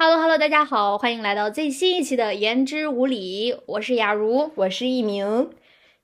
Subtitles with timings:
[0.00, 5.50] Hello Hello，大家好，欢迎来到最新一期的言之无理，我是雅茹，我是一鸣。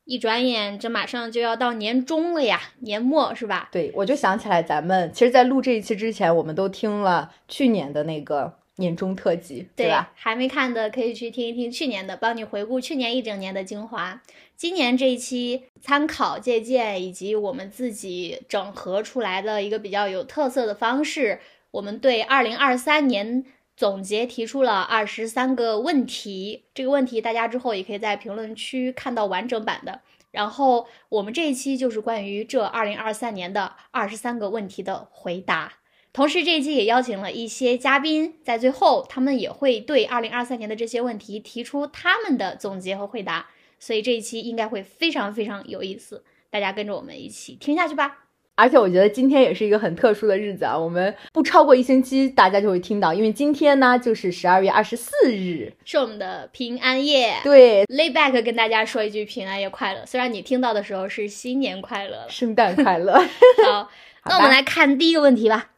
[0.05, 3.69] 一转眼，这马上就要到年终了呀，年末是吧？
[3.71, 10.11] 对，我就想起来，咱们其实，在录这一期之前，我们都听了去年的那个年终特辑，对吧？
[10.17, 14.21] 还没看的可以去听一听去年的，帮你回顾去年一整年的精华。
[14.57, 21.39] 今年这一期参考借鉴以及我们自己整合出来的一个比较有特色的方式，
[21.71, 23.45] 我们对二零二三年。
[23.77, 30.01] 总结提出了二十三个问题，这个问题大家之后也可以在评论区看到完整版的。
[30.31, 35.75] 然后我们这一期就是关于这二零二三年的二十三个问题的回答。
[36.13, 43.49] 同时这一期也邀请了一些嘉宾，在最后他们也会对二零二三年的这些问题提出他们的总结和回答。
[43.81, 48.24] 所以这一期应该会非常非常有意思，大家跟着我们一起听下去吧。
[48.57, 57.35] 而且我觉得今天也是一个很特殊的日子啊，我们不超过一星期，大家就会听到，因为今天呢就是十二月二十四日，是我们的平安夜。
[57.43, 63.15] 对，layback 跟大家说一句平安夜快乐，虽然你听到的时候是新年快乐了，圣诞快乐。
[63.67, 63.91] 好，
[64.27, 65.71] 那我们来看第一个问题吧。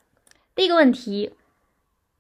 [0.54, 1.32] 第一个问题，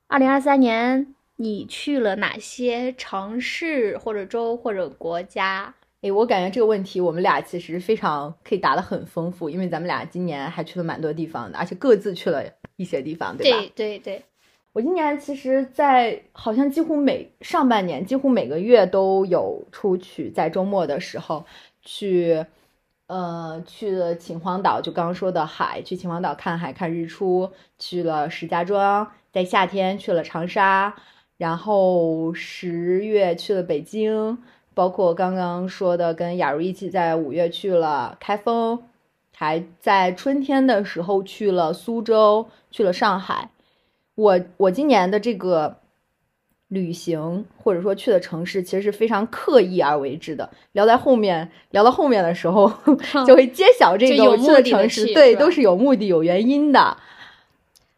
[0.08, 5.74] 二零二三年你去了哪些城市或者州或者国家？
[6.02, 12.44] 哎，我感觉这个问题我们俩其实非常可以答得很丰富，因为咱们俩今年还去了蛮多地方的，而且各自去了
[12.76, 13.58] 一些地方，对吧？
[13.58, 14.22] 对对对，
[14.74, 21.44] 我今年其实，在好像几乎每上半年几乎每个月都有出去，在周末的时候
[21.80, 22.44] 去，
[23.06, 30.94] 呃，去了秦皇岛，就刚刚说的海，去秦皇岛看海看日出，去了石家庄，在夏天去了长沙，
[31.38, 34.38] 然后十月去了北京。
[34.76, 38.82] 包括刚刚说的，跟雅茹一起在五月去了开封，
[39.34, 43.48] 还在春天的时候去了苏州，去了上海。
[44.16, 45.78] 我我今年的这个
[46.68, 50.50] 旅行或者说去的城市，其实是非常刻意而为之的。
[50.72, 52.70] 聊在后面，聊到后面的时候
[53.26, 56.98] 就会揭晓这个我去的城市，对，都是有目的、有原因的。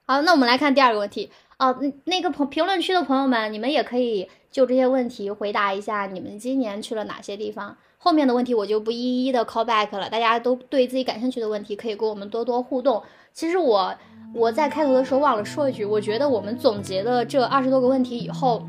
[0.07, 4.29] 好，那我们来看第二个问题哦，那个朋评论区的朋友们，你们也可以。
[4.51, 7.77] 就这些问题回答一下，你们今年去了哪些地方？
[7.99, 10.09] 后面的问题我就不一一的 call back 了。
[10.09, 13.03] 大家都对自己感兴趣的问题，可以跟我们多多互动。
[13.35, 13.95] 其实我
[14.35, 18.67] 我在开头的时候忘了说一句，我觉得我们总结的这二十多个问题以后，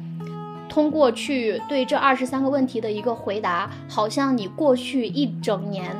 [0.67, 5.95] 通过去对这二十三个问题的一个回答，好像你过去一整年。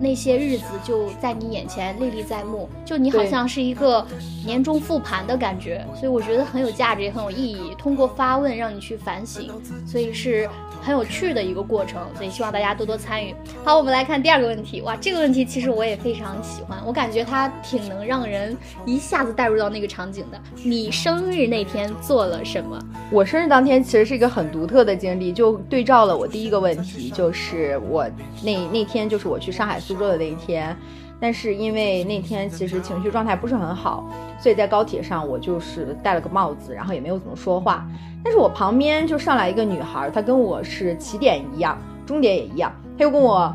[0.00, 4.04] 那些日子就在你眼前历历在目，就你好像是一个
[4.44, 7.74] 年终复盘的感觉，所以我觉得很有价值，也很有意义。
[7.78, 9.50] 通过发问让你去反省，
[9.86, 10.48] 所以是
[10.82, 12.02] 很有趣的一个过程。
[12.14, 13.34] 所以希望大家多多参与。
[13.64, 14.80] 好，我们来看第二个问题。
[14.80, 20.40] 哇，这个问题其实我也非常喜欢，我感觉它挺能让人一下子带入到那个场景的。
[20.64, 22.78] 你生日那天做了什么？
[23.12, 28.04] 我生日当天其实是一个很独特的经历，就对照了我第一个问题，就是我
[28.42, 29.80] 那那天就是我去上海。
[29.84, 30.74] 苏州的那一天，
[31.20, 34.08] 但是因为那天其实情绪状态不是很好，
[34.40, 37.86] 所以在高铁上我就是戴了个帽子，然后也没有怎么说话。
[38.22, 43.54] 但是我旁边就上来一个女孩，她跟我是起点一样，终点也一样，她又跟我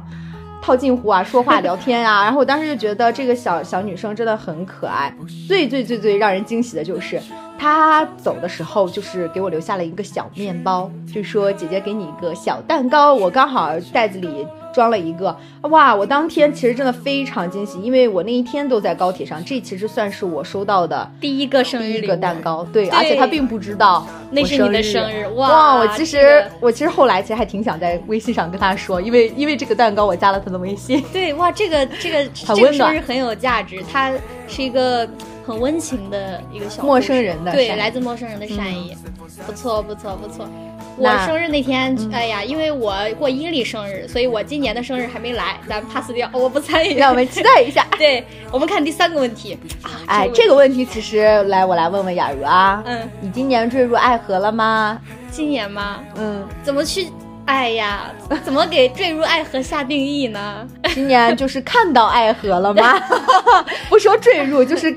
[0.62, 5.12] 套近乎啊，说话聊天啊，然后我当时就觉得这个小小女生真的很可爱。
[5.48, 7.20] 最最最最让人惊喜的就是
[7.60, 14.48] 她走的时候，就是给我留下了一个小面包，就说姐姐给你一个小蛋糕，我刚好袋子里。
[14.72, 15.96] 装了一个哇！
[15.96, 22.64] 我当天其实真的非常惊喜，因为我那一天都在高铁上，这其实算是我收到的第一个生日一个蛋糕。
[22.72, 25.80] 对，而且他并不知道那是你的生日哇！
[25.80, 31.04] 我其实我其实后来其实还挺想在微信上跟他说，因为因为这个蛋糕我加了他的微信。
[31.12, 34.14] 对哇，这个这个这个生日很有价值，它
[34.48, 35.06] 是一个
[35.50, 38.96] 很温情的一个小陌生人的对来自陌生人的善意，
[39.48, 40.48] 不错不错不错。
[40.96, 47.00] 我生日那天，哎呀，因为我过阴历生日，所以我今年的生日还没来，咱 pass 掉， 我不参与。
[47.00, 47.84] 让我们期待一下。
[47.98, 55.02] 对，我们看第三个问题啊，哎，这个问题其实来，我来问问雅茹啊，嗯，你今年坠入爱河了吗？
[55.32, 56.00] 今年吗？
[56.16, 57.08] 嗯，怎么去？
[57.46, 58.12] 哎呀，
[58.44, 60.68] 怎么给坠入爱河下定义呢？
[60.94, 63.02] 今年就是看到爱河了吗？
[63.90, 64.96] 不说坠入，就是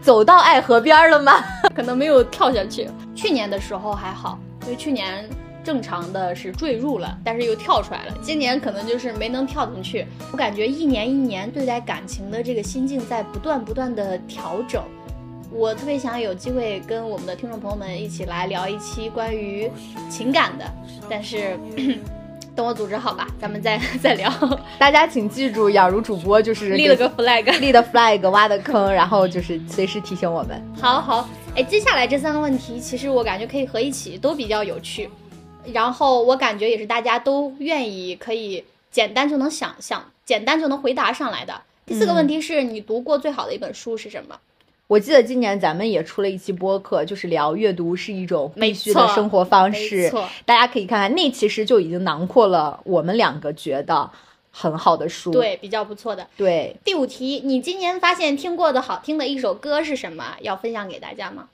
[0.00, 1.32] 走到爱河边了吗？
[1.74, 2.88] 可能没有跳下去。
[3.14, 5.28] 去年的时候还好，因为去年。
[5.62, 8.14] 正常的是坠入了，但是又跳出来了。
[8.22, 10.06] 今年可能就是没能跳进去。
[10.32, 14.82] 我感觉一年一年对待感情的这个心境在不断不断的调整。
[15.52, 19.70] 我特别想有机会跟我们的听众朋友们一起来聊一期关于
[20.08, 20.64] 情感的，
[21.10, 21.58] 但是
[22.54, 24.30] 等我组织好吧，咱们再 再聊。
[24.78, 30.62] 大家请记住，雅茹主播就是立了个 flag，立的 flag，挖的坑，然后就是随时提醒我们。
[30.80, 35.08] 好好，哎，接下来这三个问题，其实我感觉可以合一起，都比较有趣。
[35.72, 41.62] 然后我感觉也是大家都愿意可以简单就能想想，简单就能回答上来的。
[41.86, 44.36] 第四个问题是你读过最好的一本书是什么？
[44.90, 50.10] 我记得今年咱们也出了一期播客，就是聊阅读是一种必须的生活方式。
[50.10, 54.10] 错，大家可以看看，那其实就已经囊括了我们两个觉得
[54.50, 55.30] 很好的书。
[55.30, 56.26] 对，比较不错的。
[56.36, 60.36] 对，第五题，你今年发现听过的好听的一首歌是什么？
[60.40, 61.48] 要分享给大家吗？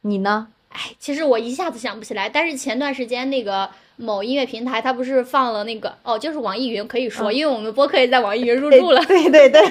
[0.00, 0.48] 你呢？
[0.70, 9.00] 哎，其实我一下子想不起来，但是前段时间那个某音乐平台，它不是放了那个哦，就是网易云可以说，因为我们播客也在网易云入驻了。
[9.04, 9.62] 对对对，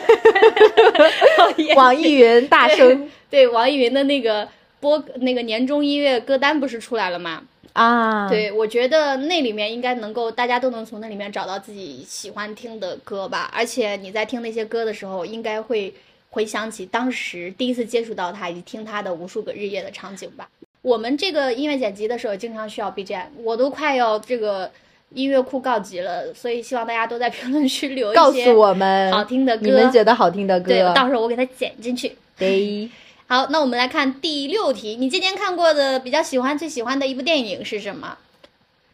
[1.75, 3.09] 网易云大声。
[3.29, 4.47] 对，网易云的那个
[4.79, 7.43] 播那个年终音乐歌单不是出来了吗？
[7.73, 13.51] 啊，对，我觉得那里面应该能够，大家都能从那里面找到自己喜欢听的歌吧。
[13.51, 15.91] 而且你在听那些歌的时候，应该会
[16.29, 20.47] 回想起当时第一次接触到它以及听它的无数个日夜的场景吧。
[20.83, 24.69] 我们这个音乐剪辑的时候，经常需要 BGM，我都快要这个
[25.11, 32.17] 音乐库告急了，所以希望大家都在评论区留一些告诉我们好听的歌，你们觉得好听的歌，对，到时候我给它剪进去。
[32.37, 32.89] 对，
[33.27, 38.17] 好，那我们来看第六题，你今年看过的比较喜欢、最喜欢的一部电影是什么？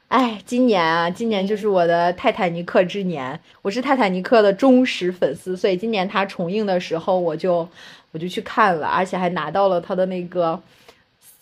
[0.10, 7.68] 哎，今年啊，今年就是我的泰坦尼克之年，我是泰坦尼克的忠实粉丝，所以今年它重映的时候，我就
[8.12, 10.62] 我就去看了，而且还拿到了它的那个。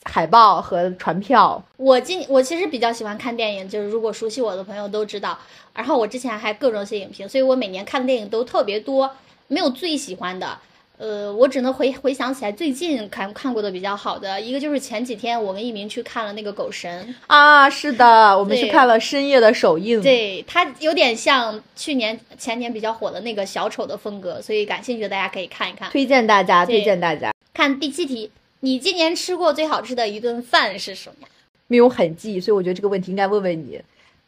[0.10, 5.38] 海报和船票，我今我其实比较喜欢看电影，就是如果熟悉我的朋友都知道。
[5.74, 9.12] 然后我之前还各种写影评，所以我每年看的电影都特别多，
[9.48, 10.58] 没有最喜欢的。
[10.98, 28.32] 呃，我只能回回想起来最近看看过的比较好的一个，就是前几天我跟一鸣去看了那个《狗神》啊，是的，我们去看了深夜的首映，对，它有点像去年前年比较火的那个小丑的风格，所以感兴趣的大家可以看一看，推荐大家，推荐大家看第七题。
[28.62, 31.28] 你今年吃过最好吃的一顿饭是什么？
[31.68, 33.80] 没有很记，所以我觉得这个问题应该问问你。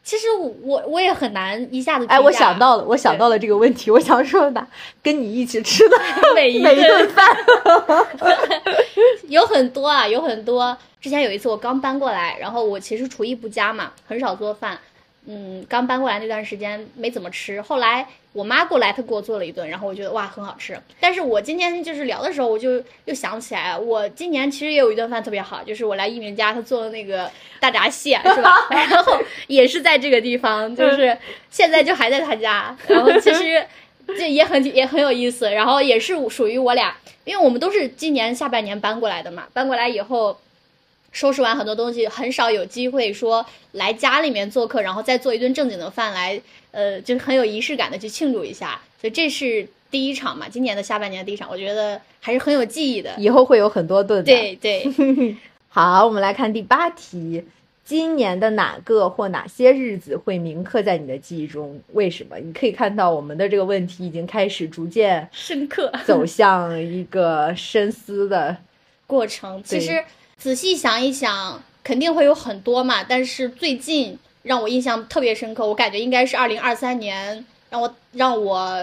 [0.02, 0.26] 其实
[0.62, 2.06] 我我也很难一下子。
[2.08, 4.66] 哎，我想到了，我想到了这个问题，我想说的，
[5.02, 5.96] 跟你一起吃的
[6.34, 7.36] 每一顿饭，
[9.28, 10.76] 有很多啊，有很多。
[11.00, 14.78] 之前有一次我刚搬过来，然后我其实厨艺不佳嘛，很少做饭。
[15.26, 20.76] 嗯，刚搬过来那段时间没怎么吃，后来我妈过来，她给我做了一顿，然后我觉得哇很好吃。
[20.98, 27.30] 但是我今天就是聊的时候，我就又想起来，我今年其实也有一顿饭特别好，就是我来一鸣家，他做的那个
[27.60, 28.54] 大闸蟹，是吧？
[28.70, 31.16] 然后也是在这个地方，就是
[31.50, 33.62] 现在就还在他家，然后其实
[34.06, 40.40] 这也很也很有意思，然后也是属于我俩，因为我们都是今年下半年搬过来的嘛，搬过来以后。
[41.12, 46.40] 收拾完很多东西，很少有机会说来家里面做客，然后再做一顿正经的饭来，
[46.70, 48.80] 呃，就是很有仪式感的去庆祝一下。
[49.00, 53.12] 所以这是第一场嘛，今年的下半年的第一场，我觉得还是很有记忆的。
[53.18, 54.22] 以后会有很多顿。
[54.22, 54.88] 对对。
[55.68, 57.44] 好，我们来看第八题：
[57.84, 61.80] 今年的哪个或哪些日子会铭刻在你的记忆中？
[61.92, 62.36] 为什么？
[62.38, 68.56] 你可以看到我们的这个问题已经开始逐渐深刻，走向一个深思的
[69.08, 69.60] 过程。
[69.64, 70.04] 其实。
[70.40, 73.04] 仔细想一想，肯定会有很多嘛。
[73.06, 78.82] 但是最近让我印象特别深刻，我感觉应该是二零二三年让我让我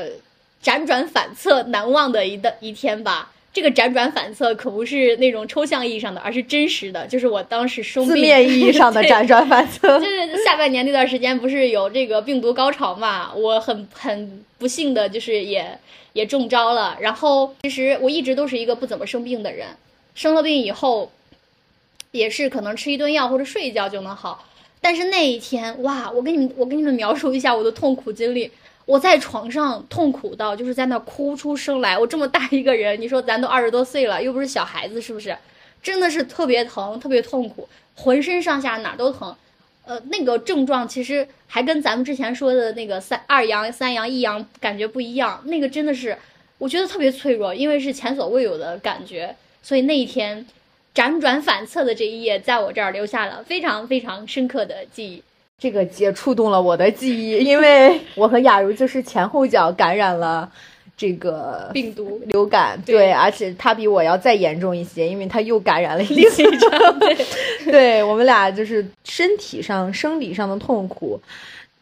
[0.64, 3.32] 辗转反侧难忘的一的一天吧。
[3.52, 7.08] 这个辗转反侧可不是那种抽象意义上的，而是真实的。
[7.08, 9.98] 就是我当时生病，字面意义上的 辗转反侧。
[10.00, 13.34] 就是下半年那段时间不是有这个病毒高潮嘛？
[13.34, 15.76] 我很很不幸的就是也
[16.14, 16.96] 也中招了。
[17.02, 19.70] 然后其实我一直都是一个不怎么生病的人，
[20.14, 21.12] 生了病以后。
[22.18, 24.44] 也是可能吃一顿药或者睡一觉就能好，
[24.82, 28.52] 但是那一天哇，我给你们我给你们描述一下我的痛苦经历。
[28.86, 32.00] 我在床上痛苦到就是在那哭出声来。
[32.00, 35.38] 我这么大一个人，你说咱都二十多岁了，又不是小孩子，是不是？
[35.84, 39.36] 真的是特别疼，特别痛苦，浑身上下哪都疼。
[39.86, 45.42] 呃，那个症状其实还跟咱们之前说的那个三二阳、三阳、一阳感觉不一样。
[45.46, 46.18] 那个真的是
[46.58, 50.46] 我觉得特别脆弱，因为是前所未有的感觉，所以那一天。
[50.98, 55.22] 辗转反侧的这一页，在我这儿留下了非常非常深刻的记忆。
[55.60, 60.52] 这个也触动了我的记忆，因为我和雅茹就是前后脚感染了
[60.98, 66.42] 这个病毒流感，对，而且他比我要再严重一些，因为他又感染了一次。
[67.00, 67.26] 对，
[67.66, 71.22] 对我们俩就是身体上、生理上的痛苦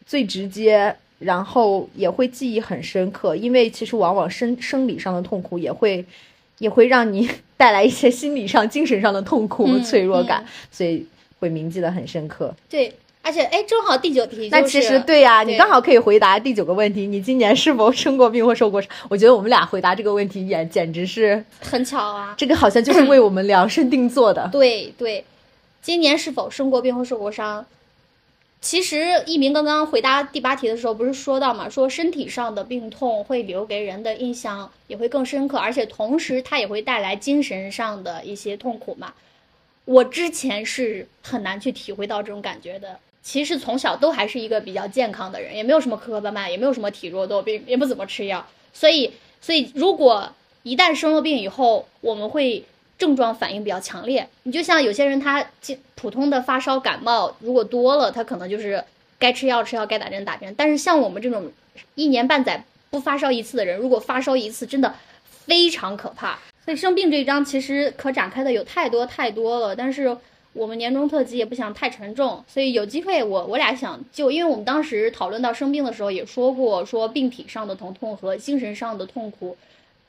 [0.04, 6.04] 最直接，然后也会记忆很深刻，因为其实往往生生理上的痛苦也会。
[6.58, 11.06] 也会让你 带来一些心理上、精神上的痛苦和脆弱感，所以
[11.38, 12.54] 会铭记的很深刻。
[12.68, 18.90] 对，而且哎，正好第九题、就是，那其实对呀、对你刚好可以回答第九个问题：你今年是否生过病或受过伤？
[19.08, 22.34] 我觉得我们俩回答这个问题也简直是，很巧啊。
[22.36, 24.48] 这个好像就是为我们量身定做的。
[24.52, 25.24] 对对，
[25.82, 27.64] 今年是否生过病或受过伤？
[28.60, 39.14] 其实一鸣刚刚回答第八题的时候，不是说到嘛，说身体上的病痛会留给人的印象也会更深刻，而且同时它也会带来精神上的一些痛苦嘛。
[39.84, 42.98] 我之前是很难去体会到这种感觉的。
[43.22, 48.46] 其实从小都还是一个比较健康的人，也没有什么磕磕绊绊，也没有什么体弱多病，也不怎么吃药。
[48.72, 50.32] 所以，所以如果
[50.64, 52.64] 一旦生了病以后，我们会
[52.98, 54.28] 症状反应比较强烈。
[54.44, 55.44] 你就像有些人他
[55.94, 58.82] 普通的发烧感冒，如果多了，他可能就是
[59.18, 60.54] 该吃药吃药，该打针打针。
[60.56, 61.50] 但是像我们这种
[61.94, 64.94] 一年半载不发烧一次的人，如果发烧一次，真的
[65.28, 66.38] 非常可怕。
[66.64, 70.16] 所以生病这一章其实可展开的有太多太多了，但是
[70.52, 79.56] 我们年终特辑也不想太沉重，所以有机会我我俩想就，因为我们当时讨论到生病的时候也说过，说病体上的疼痛和精神上的痛苦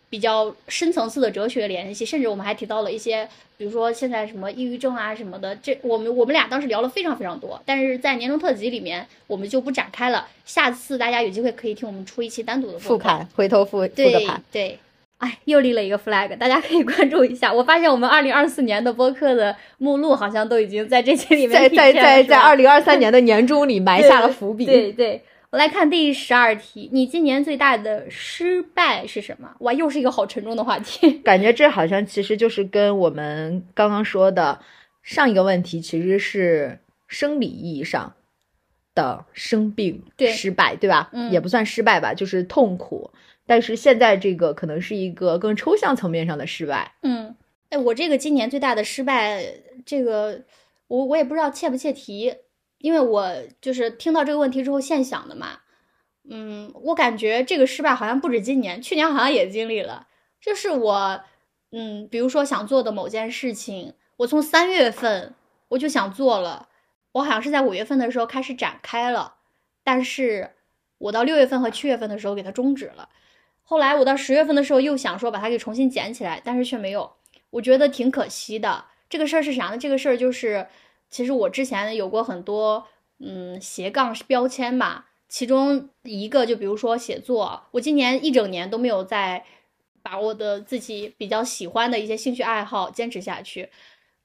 [0.10, 14.42] 比较深层次的哲学联系，甚至我们还提到了一些，比如说现在什么抑郁症啊什么的，这我们我们俩当时聊了非常非常多，但是在年终特辑里面我们就不展开了，下次大家有机会可以听我们出一期单独的复盘，回头复复对个盘。
[14.52, 14.80] 对，
[15.18, 17.52] 哎，又立了一个 flag，大家可以关注一下。
[17.52, 24.66] 我发现我们二零二四年的播客的目录好像都已经在这期里面在体在在在二零二三年的年终里埋下了伏笔。
[24.66, 29.56] 对对，我来看第十二题，你今年最大的失败是什么？
[29.60, 31.10] 哇，又是一个好沉重的话题。
[31.24, 34.60] 感觉这好像其实就是跟我们刚刚说的
[35.04, 38.14] 上一个问题，其实是生理意义上
[38.94, 41.10] 的生病对失败，对吧？
[41.14, 43.12] 嗯也不算失败吧，就是痛苦。
[43.46, 46.96] 但是现在这个可能是一个更抽象层面上的失败。
[47.04, 47.34] 嗯，
[47.70, 49.46] 哎，我这个今年最大的失败，
[49.86, 50.42] 这个
[50.90, 52.34] 我我也不知道切不切题，
[52.80, 55.60] 因为我就是听到这个问题之后现想的嘛。
[56.30, 60.08] 嗯，我感觉这个失败好像不止今年，去年好像也经历了。
[60.42, 61.22] 就是我，
[61.72, 65.34] 嗯，比如说想做的某件事情，我从三月份
[65.70, 66.68] 我就想做了，
[67.14, 69.36] 我好像是在五月份的时候开始展开了，
[69.84, 70.52] 但是
[70.98, 73.10] 我到六月份和七月份的时候给它终止了。
[73.64, 77.14] 后来我到十月份的时候又想说把它给重新捡起来，但是却没有，
[77.52, 78.86] 我觉得挺可惜的。
[79.10, 79.78] 这个事儿是啥呢？
[79.78, 80.68] 这个事儿就是，
[81.10, 82.88] 其实我之前有过很多
[83.20, 89.46] 嗯斜杠标签吧，其中一个就比如说写作，我今年一整年都没有在
[90.02, 93.70] 把我的自己比较喜欢的一些兴趣爱好坚持下去，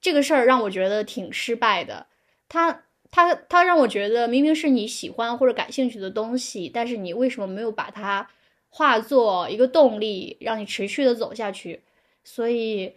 [0.01, 2.07] 这个事儿让我觉得挺失败的。
[2.49, 8.29] 它它它让我觉得明明是你喜欢或者感兴趣的东西，但是你为什么没有把它
[8.69, 11.83] 化作一个动力，让你持续的走下去？
[12.25, 12.95] 所以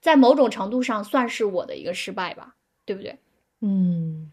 [0.00, 2.54] 在某种程度上算是我的一个失败吧，
[2.84, 3.18] 对不对？
[3.60, 4.30] 嗯，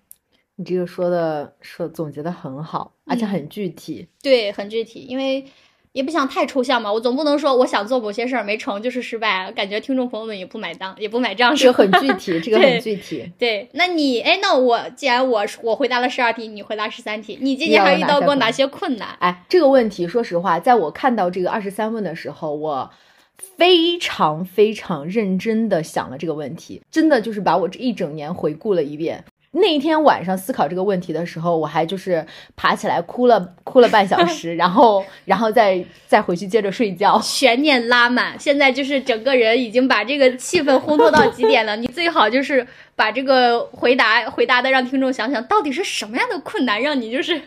[0.56, 4.08] 你这个说的说总结的很好，而且嗯很具体。
[4.22, 5.46] 对，很具体，因为
[5.94, 13.32] 也不想太抽象嘛，我总不能说我想做某些事儿没成就是失败，感觉听众朋友们也不买单，也不买账，这个很具体，这个 很具体。
[13.38, 19.16] 对，那你哎，那我既然我我回答了十二题，你回答十三题，你今年还遇到过哪些困难？
[19.20, 22.92] 哎，这个问题，说实话，在我看到这个二十三问的时候，我
[23.58, 29.24] 非常非常认真的想了这个问题，真的就是把我这一整年回顾了一遍。
[29.58, 32.26] 那一天晚上思考这个问题的时候，我还就是
[32.58, 37.18] 爬起来哭了哭了半小时， 然后然后再再回去接着睡觉。
[37.22, 41.74] 悬念拉满，现在就是整个人已经把这个气氛烘托到极点了。
[41.80, 47.42] 你最好就是把这个回答回答的让听众想想，到底是什么样的困难让你就是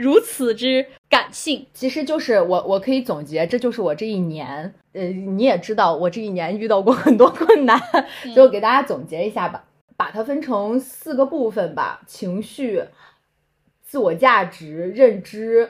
[0.00, 1.66] 如此之感性？
[1.74, 7.78] 其实就是我我可以总结，这就是我这一年，呃，你也知道我这一年遇到过很多困难，
[8.32, 9.64] 所以我给大家总结一下吧，
[9.98, 12.82] 把它分成四个部分吧：情绪、
[13.82, 15.68] 自我价值、认知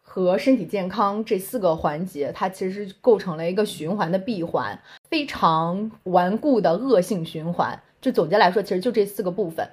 [0.00, 4.80] 和身体健康这四个环节，它其实构成了一个循环的闭环，
[5.10, 7.78] 非常顽固的恶性循环。
[8.00, 9.68] 就总结来说，其实就这四个部分。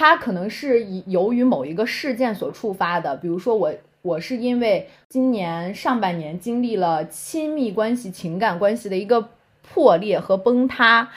[0.00, 9.28] 它可能是以由于某一个事件所触发的，比如说我我是因为今年上半年经历了亲密关系、情感关系的一个
[9.60, 11.10] 破裂和崩塌，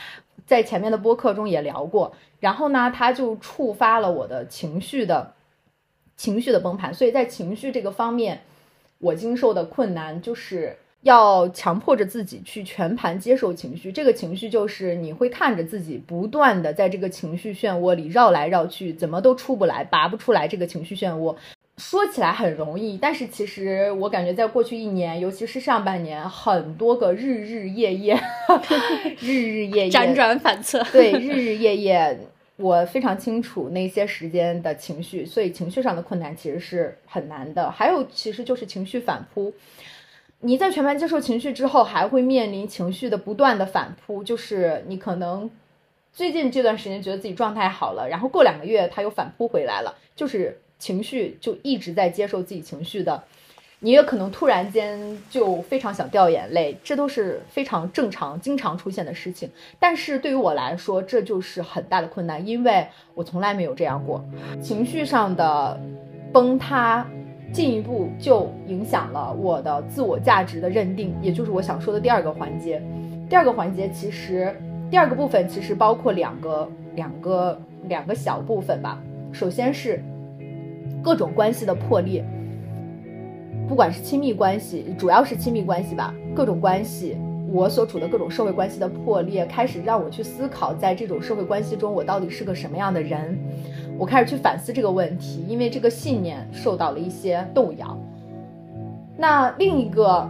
[0.46, 5.32] 在前面的播客中也聊过，然后呢，它就触发了我的情绪的
[6.18, 8.42] 情绪的崩盘，所以在情绪这个方面，
[8.98, 13.92] 我经受的困难就是要强迫着自己去全盘接受情绪。
[13.92, 21.36] 这个情绪就是你会看着自己不断的在这个情绪漩涡里绕来绕去，怎么都出不来，拔不出来这个情绪漩涡。
[21.78, 28.16] 说起来很容易，但是其实我感觉在过去一年，尤其是上半年，很多个日日夜夜，
[29.20, 30.84] 日日夜夜辗转反侧。
[30.94, 32.20] 对，日日夜夜，
[32.58, 37.72] 我非常清楚那些时间的情绪，所以情绪上的困难其实是很难的。
[37.72, 39.52] 还有，其实就是情绪反扑。
[40.46, 45.50] 你在全盘接受情绪之后，还会面临情绪的不断的反扑，就是你可能
[46.12, 53.24] 最近这段时间觉得自己状态好了，然后过两个月它又反扑回来了，就是情绪就一直在接受自己情绪的。
[53.80, 59.50] 你也可能突然间就非常想掉眼泪，这都是非常正常、经常出现的事情。
[59.80, 64.24] 但是对于我来说，这就是很大的困难，因为我从来没有这样过。
[64.62, 65.80] 情绪上的
[66.34, 67.06] 崩塌，
[67.54, 72.82] 进一步就影响了我的自我价值的认定，也就是我想说的第二个环节。
[73.30, 74.54] 第二个环节其实，
[74.90, 77.58] 第二个部分其实包括两个、两个、
[77.88, 79.00] 两个小部分吧。
[79.32, 80.04] 首先是
[81.04, 82.26] 各种关系的破裂。
[83.68, 87.18] 不管是亲密关系，主要是亲密关系吧，各种关系，
[87.50, 93.38] 我所处的各种社会关系的破裂，开始让我去思考，在这种社会关系中，我到底是个什么样的人？
[93.98, 97.98] 我开始去反思这个问题，因为这个信念受到了一些动摇。
[99.16, 100.28] 那另一个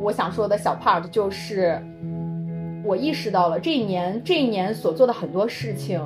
[0.00, 1.80] 我想说的小 part 就是，
[2.82, 6.00] 我意识到了这一年，这一年所做的很多事情，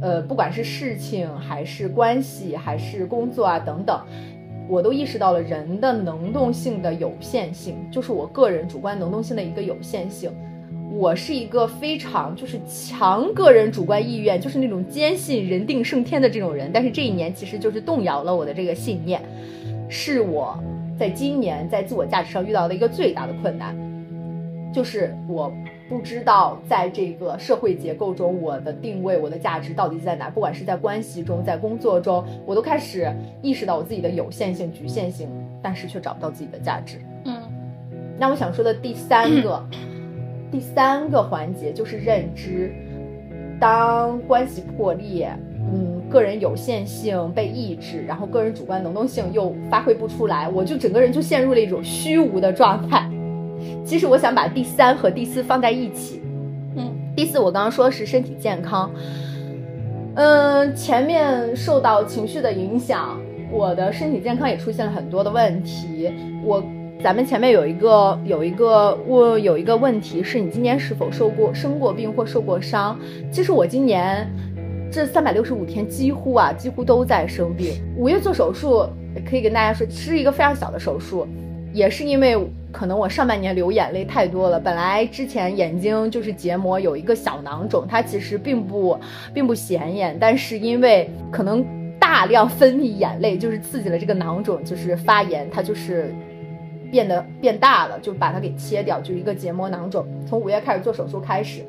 [0.00, 4.00] 呃，不管是事情还是关系还是工作啊等等。
[4.68, 10.30] 我都意识到了人的能动性的有限性，就是我个人主观能动性的一个有限性。
[10.92, 16.70] 我是一个非常就是强个人主观意愿，就是那种坚信人定胜天的这种人。
[16.72, 19.22] 但是这一年其实就是动摇了我的这个信念，
[19.88, 20.58] 是我
[20.98, 23.74] 在今年在自我价值上遇到的一个最大的困难，
[24.72, 25.52] 就是我。
[25.88, 30.30] 不知道在这个社会结构中，我的定位、我的价值到底在哪？
[30.30, 35.28] 不管是在关系中，在工作中，我都开始意识到我自己的有限性、局限性，
[35.60, 36.98] 但是却找不到自己的价值。
[37.24, 37.42] 嗯，
[38.16, 39.60] 那我想说的第三个，
[40.50, 42.72] 第三个环节就是认知。
[43.60, 45.30] 当关系破裂，
[45.70, 53.06] 嗯，个人有限性被抑制，然后个人主观能动性又发挥不出来，我就整个人就陷入了一种虚无的状态。
[53.84, 56.22] 其实我想把第三和第四放在一起，
[56.74, 58.90] 嗯，第四我刚刚说是身体健康，
[60.14, 63.20] 嗯，前面受到情绪的影响，
[63.52, 66.10] 我的身体健康也出现了很多的问题。
[66.42, 66.64] 我
[67.02, 72.98] 咱们前面有一个有一个我有一个问题是你今年是否受过生过病或受过伤？
[73.32, 74.30] 其实我今年
[74.92, 77.72] 这三百六十五天几乎啊几乎都在生病。
[77.96, 78.86] 五月做手术，
[79.26, 81.26] 可以跟大家说是一个非常小的手术。
[81.72, 82.36] 也是因为
[82.70, 88.98] 可能我上半年流眼泪太多了，本来之前眼睛就是结膜有一个小囊肿，它其实并不
[89.32, 91.64] 并不显眼，但是因为可能
[91.98, 96.12] 大量分泌眼泪，就是刺激了这个囊肿，就是发炎，它就是
[96.90, 100.06] 变得变大了，就把它给切掉，就一个结膜囊肿。
[100.26, 101.64] 从五月开始做手术开始，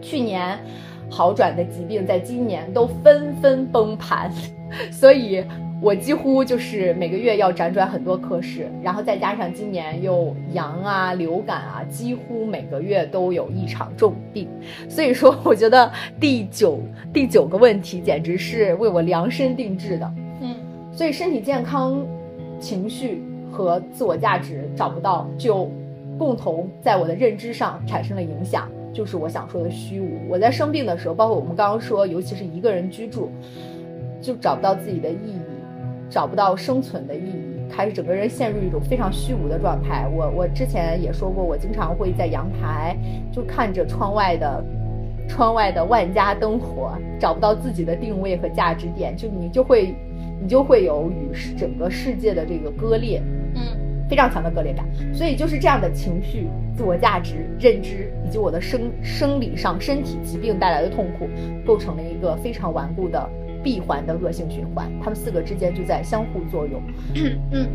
[0.00, 0.58] 去年
[1.10, 4.30] 好转的疾病，在今年都纷纷崩盘，
[4.90, 5.44] 所以。
[5.84, 14.46] 我几乎就是每个月要辗转很多科室，然后再加上今年又阳啊、流感啊，几乎每个月都有一场重病。
[14.88, 15.90] 所以说，我觉得
[16.20, 16.78] 第九
[17.12, 20.14] 第九个问题简直是为我量身定制的。
[20.40, 20.54] 嗯，
[20.92, 22.00] 所以身体健康、
[22.60, 23.20] 情绪
[23.52, 25.70] 和自我价值找不到，就
[26.18, 30.18] 共同在我的认知上产生了影响，就是我想说的虚无。
[30.28, 33.30] 我在生病的时候，包括我们刚刚说，尤其是一个人居住，
[34.20, 35.36] 就找不到自己的意义。
[36.10, 40.06] 找不到生存的意义，开始整个人陷入一种非常虚无的状态。
[40.14, 42.94] 我我之前也说过，我经常会在阳台
[43.32, 44.62] 就看着窗外的
[45.26, 49.94] 窗外的万家灯火，找不到自己的定位和价值点，就你就会
[50.42, 53.22] 你就会有与整个世界的这个割裂，
[54.12, 54.84] 非常强的割裂感。
[55.14, 56.46] 所以就是这样的情绪、
[56.76, 61.26] 自我价值认知以及我的生生理上身体疾病带来的痛苦，
[61.64, 63.26] 构成了一个非常顽固的。
[63.64, 66.82] 闭环的恶性循环，他们四个之间就在相互作用。
[67.52, 67.68] 嗯，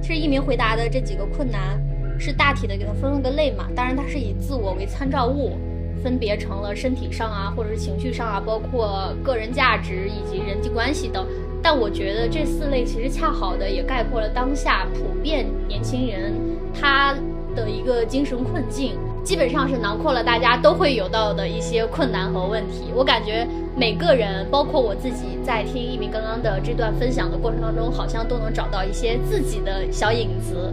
[0.00, 1.76] 其实一鸣回答的这几个困难
[2.16, 5.58] 是大体的给它分了个类嘛，当然它是以自我为参照物，
[6.04, 11.26] 分别成了身体上啊，或者是情绪上啊，包括个人价值以及人际关系等。
[11.62, 16.34] 但我觉得这四类其实恰好的也概括了当下普遍年轻人
[16.78, 17.14] 他
[17.56, 18.92] 的一个精神困境。
[19.24, 22.92] 基本上是囊括了大家都会有到的一些困难和问题。
[22.94, 30.70] 我感觉每个人，包括我自己，在听一鸣刚刚的这段分享的过程当中，好像都能找到一些自己的小影子。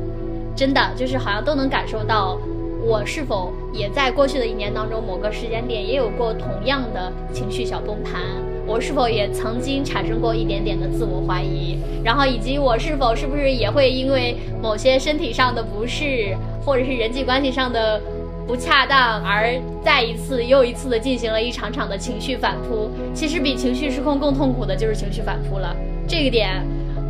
[0.53, 2.37] 真的，就是好像都能感受到，
[2.81, 8.21] 我是否也在过去的一年当中某个时间点也有过同样的情绪小崩盘？
[8.65, 11.77] 我是否也曾经产生过一点点的自我怀疑？
[12.03, 18.01] 然后以及我是否是不是也会因为某些身体上的不适，或者是人际关系上的？
[18.47, 22.89] 不恰当，而再一次又一次的进行了一场场的情绪反扑。
[23.13, 25.73] 其实比情绪失控更痛苦的就是情绪反扑了。
[26.05, 26.61] 这个点，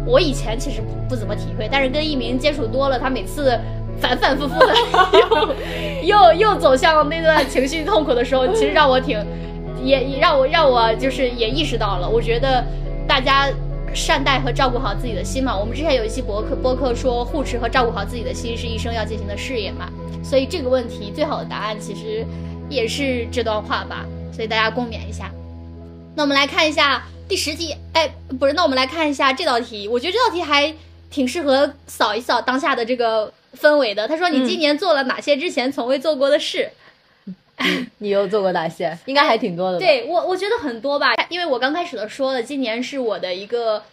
[0.05, 3.57] 我以前其实不不怎么体会，但是跟一鸣接触多了，他每次
[3.99, 4.75] 反反复复的
[6.03, 9.17] 又又又走向那段情绪痛苦的时候， 其实让我挺，
[9.83, 12.63] 也也让我让我就是也意识到了，我觉得
[13.07, 13.49] 大家。
[13.93, 15.53] 善待和照顾好自己的心嘛。
[15.53, 19.89] 我们之前有一期博客播客说，护持和照顾好自己的心是一生要进行的事业嘛。
[20.23, 22.25] 所以这个问题最好的答案其实
[22.69, 24.05] 也是这段话吧。
[24.31, 25.29] 所以大家共勉一下。
[26.15, 29.89] 那我们来看一下第十题，哎，不是，那我们来看一下这道题。
[29.89, 30.73] 我觉得这道题还
[31.09, 34.07] 挺适合扫一扫当下的这个氛围的。
[34.07, 36.69] 他说：“你今年做了哪些之前从未做过的事？”
[37.99, 38.97] 你又做过哪些？
[39.05, 39.77] 应该还挺多的。
[39.77, 43.83] 对我，我觉得很多吧，因为我刚开始的说了，今年是我的一个。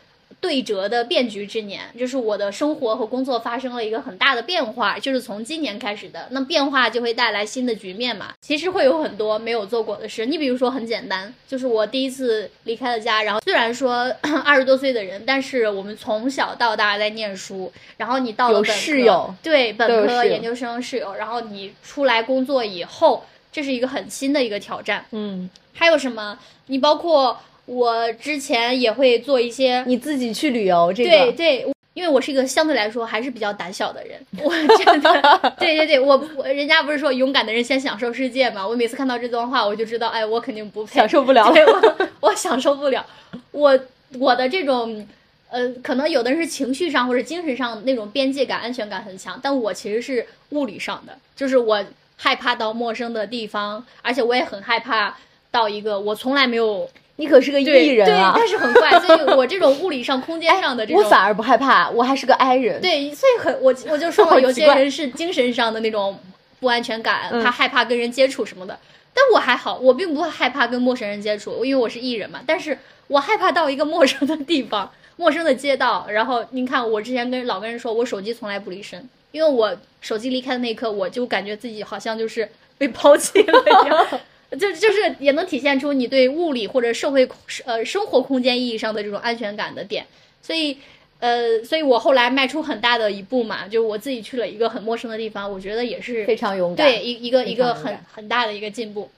[0.40, 6.28] 对折的变局之年，就是我的生活和工作发生了一个很大的变化，就是从今年开始的。
[6.30, 8.32] 那变化就会带来新的局面嘛。
[8.40, 13.22] 其实会有很多没有做过的事，你比如说很简单，就是我第一次离开了家。
[13.24, 25.04] 然后虽然说 二十多岁的人，但是我们从小到大在念书，然后你到了室友，对本科、研究生室友，然后你出来工作以后，这是一个很新的一个挑战。
[25.10, 26.38] 嗯，还有什么？
[26.66, 27.40] 你包括。
[27.68, 31.10] 我之前也会做一些，你自己去旅游，这个。
[31.10, 43.04] 对对，因为我是一个相对来说还是比较胆小的人， 我真的， 对对对，我我人家不是说勇敢的人先享受世界嘛，我每次看到这段话，我就知道，哎，我肯定不配，享受不了，我我享受不了，
[43.50, 43.78] 我
[44.18, 45.06] 我的这种，
[45.50, 51.84] 呃，可能有的人是情绪上或者精神上那种边界感、安全感很强，但我其实是物理上的，就是我
[52.16, 55.18] 害怕到陌生的地方，而且我也很害怕
[55.50, 56.88] 到一个我从来没有。
[57.20, 58.32] 你可是个艺人啊！
[58.32, 62.80] 对，但是很怪，所以我这种物理上、空间上的这种，我反而不害怕，我还是个 I 人。
[62.80, 66.16] 对，所以很我我就说， 有些人是精神上的那种
[66.60, 68.78] 不安全感，他害怕跟人接触什么的。
[69.12, 72.40] 但我还好，我并不害怕跟陌生人接触，因为我是艺人嘛。
[72.46, 72.78] 但是
[73.08, 84.06] 我害怕到一个陌生的地方、陌生的街道，然后您看，我之前跟老跟人说，我手机从来不离身，因为我手机离开的那一刻，我就感觉自己好像就是被抛弃了一样。
[84.52, 87.28] 就就是也能体现出你对物理或者社会
[87.64, 90.06] 呃生活空间意义上的这种安全感的点，
[90.40, 90.78] 所以
[91.20, 99.10] 呃，所以我后来迈出很大的一步嘛，就我自己去了一个很陌生的地方，我觉得也是非常勇敢，对一一个一个很很大的一个进步。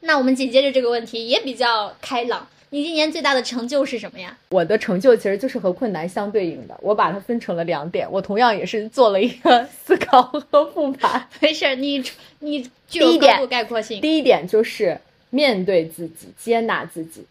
[0.00, 2.48] 那我们紧接着这个问题也比较开朗。
[2.70, 4.36] 你今年最大的成就是什么呀？
[4.50, 8.06] 我的成就其实就是和困难相对应的，我把它分成了两点。
[8.10, 11.26] 我同样也是做了一个 思考和复盘。
[11.40, 12.04] 没事，你
[12.40, 14.00] 你第一点概括性。
[14.02, 15.00] 第一点就是
[15.30, 17.24] 面对自己，接纳自己。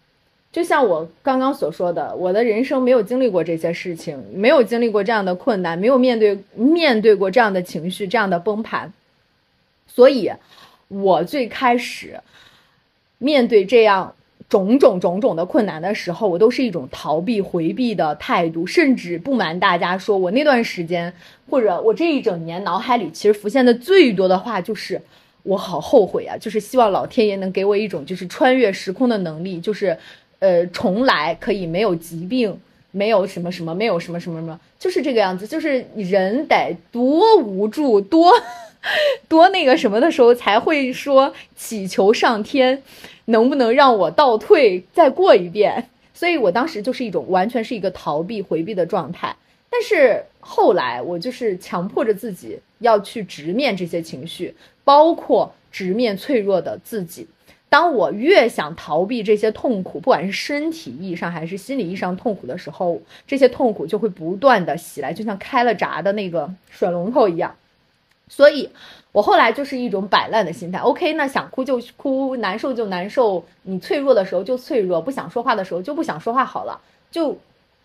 [0.52, 8.92] 就像我刚刚所说的，我的人生没有经历过这些事情，没有经历过这样的困难，没有面对面对过这样的情绪，这样的崩盘。
[9.88, 10.32] 所以，
[10.88, 12.20] 我最开始
[13.20, 14.16] 面对这样。
[14.50, 21.14] 种种种种的困难的时候，我都是一种逃避回避的态度，甚至不瞒大家说，我那段时间
[21.50, 25.02] 或者我这一整年脑海里其实浮现的最多的话就是
[25.44, 29.98] 我好后悔啊，就是希望老天爷能给我一种就是穿越时空的能力，就是
[30.40, 32.58] 呃重来可以没有疾病，
[32.92, 38.32] 没有什么什么，没有什么什么什么，就是这个样子，就是人得多无助，多
[39.28, 42.84] 多那个什么的时候才会说祈求上天。
[43.30, 45.90] 能不能让我倒退再过一遍？
[46.14, 49.36] 所以我当时就是一种完全是一个逃避回避的状态。
[49.70, 57.28] 但是后来我就是强迫着自己要去直面这些情绪，包括直面脆弱的自己。
[57.68, 67.54] 当我越想逃避这些痛苦，不管是身体意义上还是心理意义上痛苦的时候，这些痛苦就会不断的袭来，就像开了闸的那个水龙头一样。
[68.28, 68.70] 所以。
[69.14, 77.36] 我后来就是一种摆烂的心态，OK，那想哭就哭，难受就难受，你脆弱的时候就脆弱，不想说话的时候就不想说话，好了，就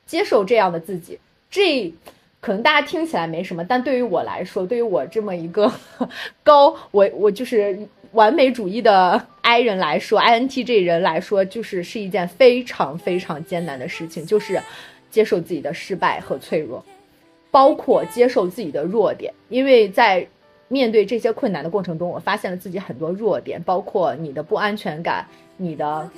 [0.05, 1.19] 接受这样的自己。
[1.51, 1.91] 这
[2.39, 5.73] 可能大家听起来没什么，但对于我来说，对于我这么一个
[6.45, 7.79] 高，我我就是
[8.11, 14.61] 完美主义的 I 人来说，INTJ 人来说，就是是一件非常非常艰难的事情，就是
[15.11, 16.85] 接受自己的失败和脆弱，
[17.53, 20.27] 包括接受自己的弱点，因为在。
[20.69, 25.27] 面对这些困难的过程中，我发现了自己很多弱点，包括你的不安全感、
[25.59, 26.09] 你的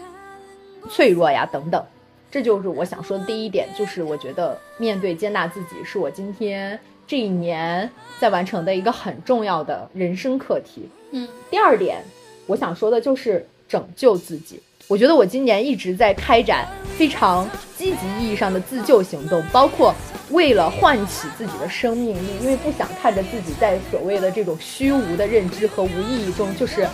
[0.88, 1.84] 脆弱呀等等。
[2.30, 10.88] 这就是我想说的第一点，就是我觉得面对接纳自己，是我今天这一年在完成的一个很重要的人生课题。
[11.10, 12.04] 嗯，第二点，
[12.46, 14.60] 我想说的就是拯救自己。
[14.86, 19.92] 我觉得我今年一直在开展非常积极意义上的自救行动，包括
[20.30, 26.88] 为了唤起自己的生命力，因为不想看着自己在所谓的这种虚无的认知和无意义中就是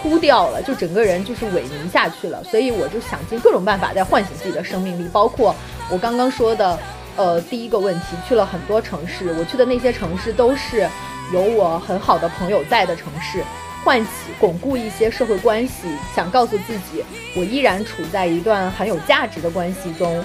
[0.00, 2.42] 枯掉了，就整个人就是萎靡下去了。
[2.44, 5.54] 所以我就想尽各种办法在唤醒自己的生命力，包括
[5.90, 6.78] 我刚刚说的，
[7.16, 10.88] 呃，第一个问题，去了很多城市，我去的那些城市都是
[11.32, 13.42] 有我很好的朋友在的城市。
[13.84, 14.10] 唤起、
[14.40, 17.02] 巩固一些社会关系，想告诉自己，
[17.34, 20.22] 我依然处在一段很有价值的关系中。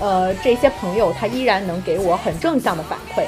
[0.00, 3.26] 呃，这些朋友他依然能给我很正向的反馈。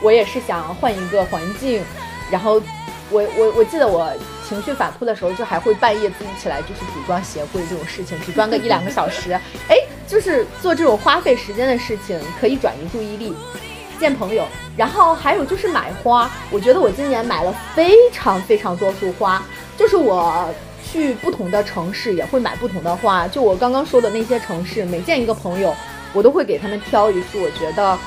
[0.00, 1.82] 我也是想换一个环境，
[2.30, 2.62] 然后
[3.10, 4.12] 我我我记得我
[4.48, 9.32] 情绪反扑的时候，就还会半夜自己起来，就是组装鞋柜这种事情，只装个一两个小时。
[9.68, 9.76] 哎，
[10.06, 13.34] 就是做这种花费时间的事情，可以转移注意力。
[13.98, 16.30] 见朋友，然后还有就是买花。
[16.52, 19.42] 我觉得我今年买了非常非常多束花，
[19.76, 20.48] 就是我
[20.84, 23.26] 去不同的城市也会买不同的花。
[23.26, 25.74] 就我刚刚说的那些城市，每见一个朋友，
[26.12, 27.98] 我都会给他们挑一束我觉得，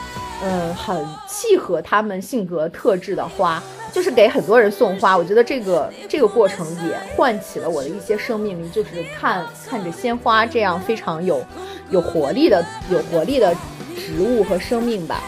[0.43, 3.61] 嗯，很契合他们性格特质的花，
[3.91, 5.17] 就是给很多人送花。
[5.17, 11.43] 我觉得这个这个过程也唤起了我的一些生命力，就是看看着鲜花这样非常有
[11.89, 13.55] 有活力的有活力的
[13.95, 15.21] 植物和生命吧。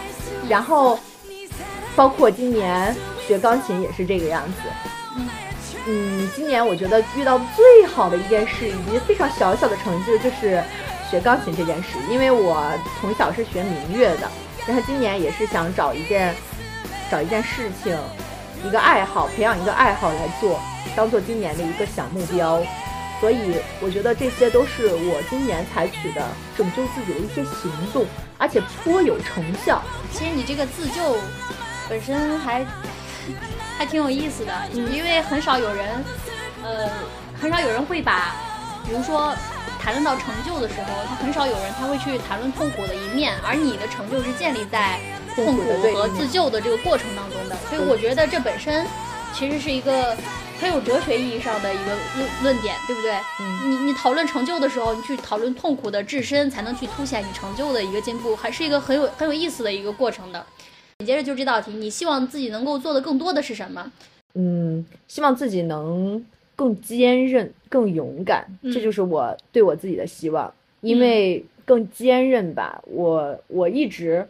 [0.49, 0.99] 然后，
[1.95, 5.21] 包括今年学钢琴也是这个样子。
[5.85, 10.63] 嗯，今年我觉得遇到最好的一件事，以及非常小小的成就，就是
[11.13, 11.89] 学钢琴这件事。
[12.09, 12.67] 因为我
[12.99, 14.27] 从小是学民乐的，
[14.65, 16.33] 然后今年也是想找一件，
[17.11, 17.95] 找一件事情，
[18.65, 20.59] 一个爱好，培养一个爱好来做，
[20.95, 22.59] 当做今年的一个小目标。
[23.21, 28.07] 所以我觉得这些都是我今年采取的拯救自己的一些行动，
[28.39, 29.83] 而且颇有成效。
[30.11, 31.15] 其实你这个自救
[31.87, 32.65] 本身还
[33.77, 36.03] 还挺有意思的，因为很少有人，
[36.63, 36.89] 呃，
[37.39, 38.35] 很少有人会把，
[38.83, 39.33] 比如说
[39.83, 44.97] 谈论到成就的时候，他很少有人他会去谈论痛苦的一面，而你的成就是建立在
[45.35, 45.61] 痛苦
[45.93, 48.87] 和自救的这个过程当中的，所以我觉得这本身
[49.33, 50.15] 其实是一个。
[50.61, 53.11] 很有哲学意义上的一个论论点，对不对？
[53.41, 60.45] 嗯，你你讨论成就的时候，你去讨论痛苦的自身，才能去凸显你成就的一个进步，还是一个很有很有意思的一个过程的。
[60.99, 63.91] 紧接着就这道题，你希望自己能够做的更多的是什么？
[64.35, 66.23] 嗯，希望自己能
[66.55, 70.53] 更坚韧、更勇敢，这就是我对我自己的希望。
[70.81, 74.27] 因为更坚韧吧，我我一直。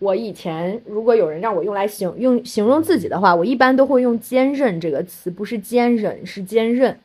[0.00, 6.96] 我以前如果有人让我用来形用形容自己的话，我一般都会用“坚韧”这个词，不是坚韧，是坚韧。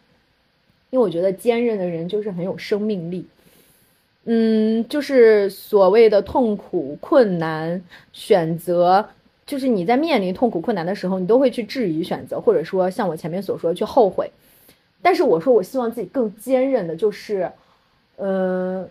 [0.91, 3.25] 因为我觉得坚韧的人就是很有生命力。
[4.25, 9.09] 嗯，就是所谓的痛苦、困难、选择，
[9.45, 14.31] 就是你在面临痛苦、困难的时候，你都会去质疑选择，或者说像我前面所说去后悔。
[15.01, 17.51] 但是我说，我希望自己更坚韧的，就是，
[18.17, 18.87] 嗯。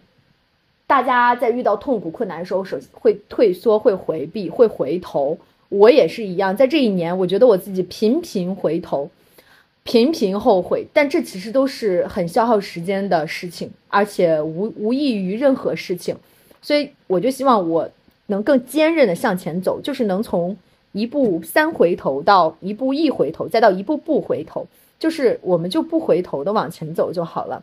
[0.85, 5.39] 大家在遇到痛苦困难的时候，首会退缩，会回避，会回头。
[5.71, 9.09] 我也是一样，在这一年，我觉得我自己频频回头，
[9.85, 10.85] 频频后悔。
[10.93, 16.15] 但这其实都是很消耗时间的事情，而且无无益于任何事情。
[16.61, 17.89] 所以我就希望我
[18.33, 20.57] 能更坚韧的向前走，就是能从
[20.93, 24.67] 一步三回头到一步一回头，再到一步不回头，
[24.99, 27.63] 就是我们就不回头的往前走就好了。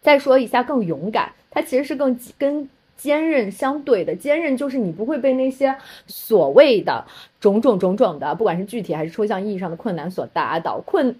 [0.00, 1.32] 再说一下，更勇敢。
[1.50, 7.04] 它其实是更跟坚韧相对的，坚韧就是你不会被那些所谓的
[7.38, 10.80] 种种种种的，不管是具体还是抽象意义上的困难所打倒。
[10.80, 11.14] 困，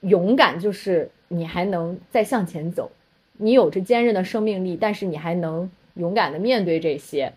[0.00, 2.90] 勇敢就是你还能再向前走，
[3.38, 7.32] 你有着坚韧的生命力，但是你还能勇敢的面对这些。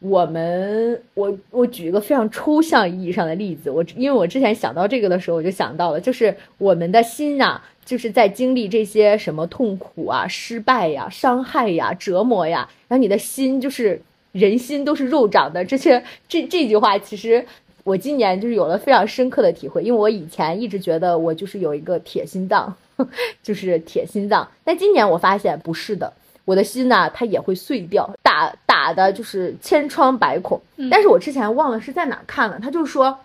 [0.00, 7.64] 我们，我我举一个非常抽象意义上的例子，我因为我之前想到这个的时候，我就想到了，就是我们的心啊。
[7.88, 15.64] 就是在经历这些什么痛苦啊、失败呀、伤害呀、折磨呀，然后你的心就是人心都是肉长的。
[15.64, 17.46] 这些这这句话，其实
[17.84, 22.76] 我今年就是有了非常深刻的体会，因为我以前一直觉得我就是有一个铁心脏，
[23.42, 24.46] 就是铁心脏。
[24.62, 26.12] 但今年我发现不是的，
[26.44, 30.60] 我的心呢，它也会碎掉，打打的就是千疮百孔。
[30.90, 33.18] 但是我之前忘了是在哪看了，他就说，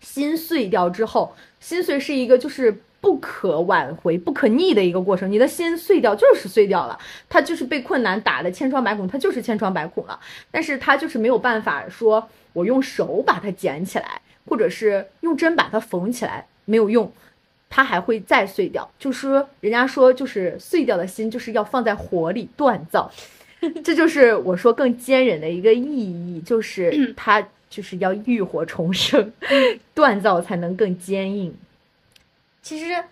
[0.00, 2.82] 心碎掉之后，心碎是一个就是。
[3.00, 10.18] 不可挽回、不可逆的一个过程，你的心碎掉就是碎掉了，它就是被困难打的千疮百孔，它就是千疮百孔了。
[10.50, 17.10] 但是它就是没有办法说，我用手把它捡起来，或者是用针把它缝起来，没有用，
[17.70, 18.90] 它还会再碎掉。
[18.98, 23.08] 就是说，人家说，就是碎掉的心就是要放在火里锻造，
[23.84, 29.32] 这就是我说更坚韧的一个意义，就是它就是要浴火重生，
[29.94, 31.54] 锻造才能更坚硬。
[32.62, 33.04] 其实，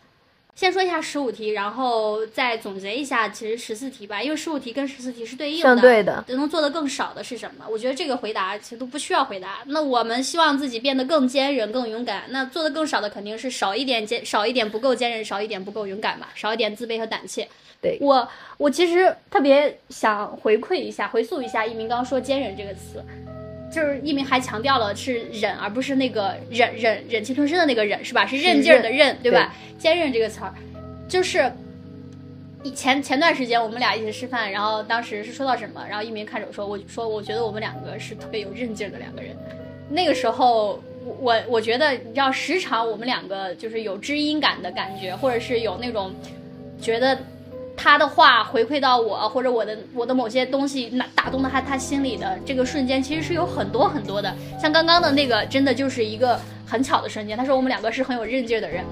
[0.54, 5.62] 先说一下十五题，然后再总结一下，其实十四题吧，因为十五题跟十四题是对应的。
[5.62, 7.64] 相对的，能做的更少的是什么？
[7.68, 9.58] 我觉得这个回答其实都不需要回答。
[9.66, 12.24] 那我们希望自己变得更坚韧、更勇敢。
[12.30, 17.48] 那做的更少的肯定是少一点坚，少一点不够坚韧，少一点不够勇敢吧，少一点自卑和胆怯。
[17.86, 23.04] 对我，我其实特别想回馈一下、回溯一下一鸣刚刚说“坚韧”这个词，
[23.72, 28.26] 就是一鸣还强调了是忍，而不是那个忍忍忍气吞声的那个忍，是吧？
[28.26, 29.54] 是韧劲儿的韧，对吧？
[29.78, 30.52] 坚韧这个词儿。
[31.08, 31.52] 就是
[32.64, 39.30] 以前前段时间我们俩一起吃饭，然后当时是说到什么，然后一鸣看着我说：“我说我觉得我们两个是特别有韧劲儿的两个人。”
[39.88, 40.82] 那个时候
[41.20, 46.12] 我我觉得你知道，时常我们两个就是有知音感的感觉，或者是有那种
[46.80, 47.16] 觉得
[47.76, 54.34] 他的话回馈到我，或者我的我的某些东西打打动了他他心里的这个瞬间，其实是有很多很多的。
[54.60, 57.36] 像刚刚的那个，真的就是一个很巧的瞬间。
[57.36, 58.82] 他说我们两个是很有韧劲的人。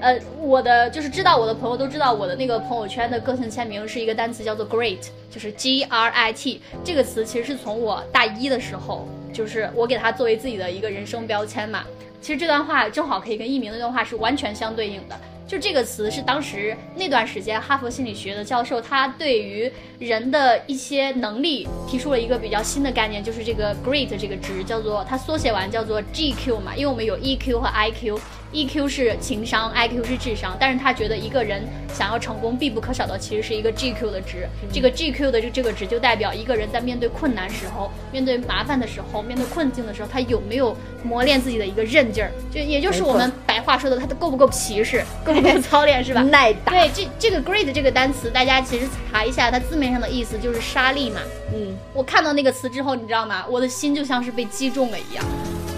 [0.00, 4.98] 呃，我的就是知道我的朋友都知道我的那个朋友圈的个性签名是一个单词叫做 great，
[5.30, 11.84] 就是 G R I T 这个词其实是从我大一的时候，就是我给他作为自己的一个人生标签嘛。
[12.20, 15.16] 其实这段话正好可以跟艺名那段话是完全相对应的。
[15.46, 28.18] 就这个词是当时那段时间哈佛心理学的教授他对于人的一些能力提出了一个比较新的概念，就是这个 great 这个值叫做它缩写完叫做 G Q 嘛，因为我们有 E Q 和 IQ
[28.52, 28.62] Q。
[28.62, 34.46] E Q 是情商，I Q 是智商，但是他觉得一个人想要成功，必不可少的其实是一个 G Q 的值。
[34.72, 46.20] 这个 G Q 的这这个值就代表一个人在面对困难时候、面对麻烦的时候、面对困境的时候，他有没有磨练自己的一个韧劲儿，就也就是我们白话说的，他的够不够皮实，够不够操练，是吧？
[46.30, 46.72] 耐打。
[46.72, 51.20] 对，这这个 Great 这个单词，大家其实查一下，它字面上的意思就是沙粒嘛。
[51.54, 53.46] 嗯，我看到那个词之后，你知道吗？
[53.48, 55.24] 我的心就像是被击中了一样。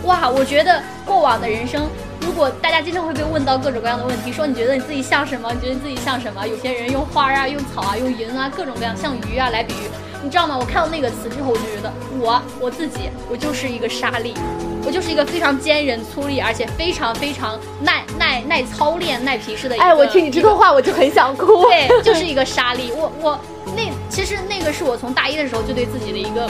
[0.05, 1.89] 哇，我觉得过往的人生。
[2.21, 5.51] 如果大家经常会被问到各种各样的问题，说你觉得你自己像什么？
[5.53, 6.47] 你觉得你自己像什么？
[6.47, 9.91] 有些人用花啊，用草啊，用云啊，各种各样像鱼啊来比喻，
[10.23, 10.57] 你知道吗？
[10.59, 14.33] 我看到那个词之后，我就觉得我我自己我就是一个沙粒，
[14.87, 19.77] 我就是一个非常坚韧、粗粝，而且非常非常耐耐耐操练、耐皮实的。
[19.77, 21.65] 哎，我听你这段话我就很想哭。
[21.65, 22.91] 对，就是一个沙粒。
[22.97, 23.39] 我我
[23.77, 26.49] 那其实那个是我从大一的时候就对自己的一个。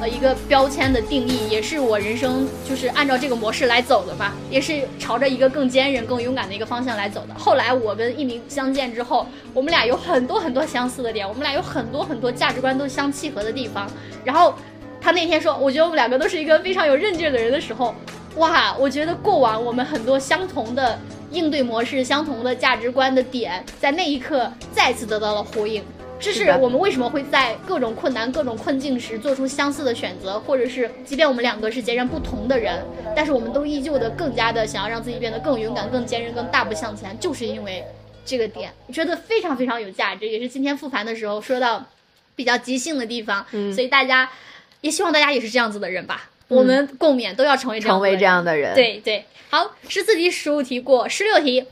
[0.00, 7.34] 呃，一个标签的定义，也是我人生就是按照这个模式来走的吧，也是朝着一个更坚韧、更勇敢的一个方向来走的。
[7.34, 13.90] 后来我跟一鸣相见之后，我们俩有很多很多相似的点，我们俩有很多很多价值观都相契合的地方。
[14.24, 14.54] 然后
[15.02, 17.94] 他那天说，我觉得我们两个都是一个非常有韧劲的人的时候，
[18.36, 20.98] 哇，我觉得过往我们很多相同的
[21.30, 25.84] 应对模式、相同的价值观的点，在那一刻再次得到了呼应。
[26.20, 32.84] 这是我们为什么会在各种困难、各种困境时做出相似的选择，或者是即便我们两个是截然不同的人，
[33.16, 37.82] 但是我们都依旧的更加的想要让自己变得更勇敢、更坚韧、更大步向前，就是因为
[38.26, 41.86] 这个点，觉得非常非常有价值，也是今天复盘的时候说到
[42.36, 43.46] 比较即兴的地方。
[43.52, 44.30] 嗯，所以大家
[44.82, 48.74] 也希望大家也是这样子的人吧，我们共勉都要成为成为这样的人。
[48.74, 51.64] 对对，好，十四题、十五题过，十六题，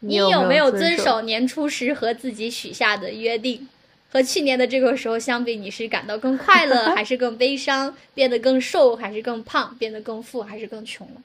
[0.00, 3.66] 你有没有遵守年初时和自己许下的约定？
[4.14, 7.92] 和去年的这个时候相比，你是感到更快乐 还是更悲伤？
[8.14, 9.74] 变得更瘦还是更胖？
[9.76, 11.20] 变得更富还是更穷了？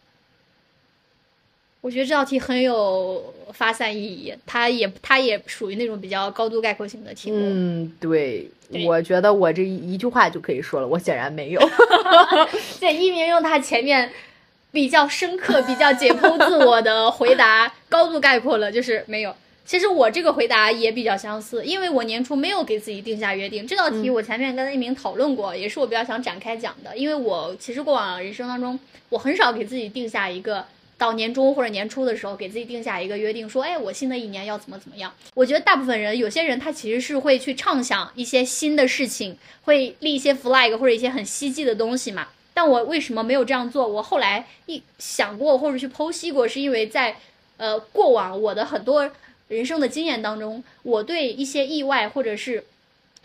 [1.81, 7.37] 我觉得这道题很有发散意义，它也它也属于那种比较高度概括性的题目。
[7.39, 8.49] 嗯，对，
[8.87, 11.61] 我觉得我这一句话就可以说了，我显然没有。
[12.81, 14.11] 对，一鸣用他前面
[14.71, 19.35] 比较深刻、比较解剖自我的回答，高度概括了，就是没有。
[19.65, 23.67] 其实我这个回答也比较相似，因为我年初没有给自己定下约定。
[23.67, 26.97] 这道题我前面跟一鸣讨论过，也是我比较想展开讲的。
[26.97, 30.65] 因为我其实过往人生当中，我很少给自己定下一个
[30.97, 35.13] 到年终或者年初的时候给自己定下一个约定，说，哎，我新的一年要怎么怎么样。
[35.35, 42.29] 我觉得大部分人，有些人他其实是会去畅想一些新的事情，会立一些 flag 或者一些很希冀的东西嘛。
[42.55, 43.87] 但我为什么没有这样做？
[43.87, 47.17] 我后来一想过或者去剖析过，是因为在
[47.57, 49.11] 呃过往我的很多。
[49.49, 52.63] 人生的经验当中，我对一些意外或者是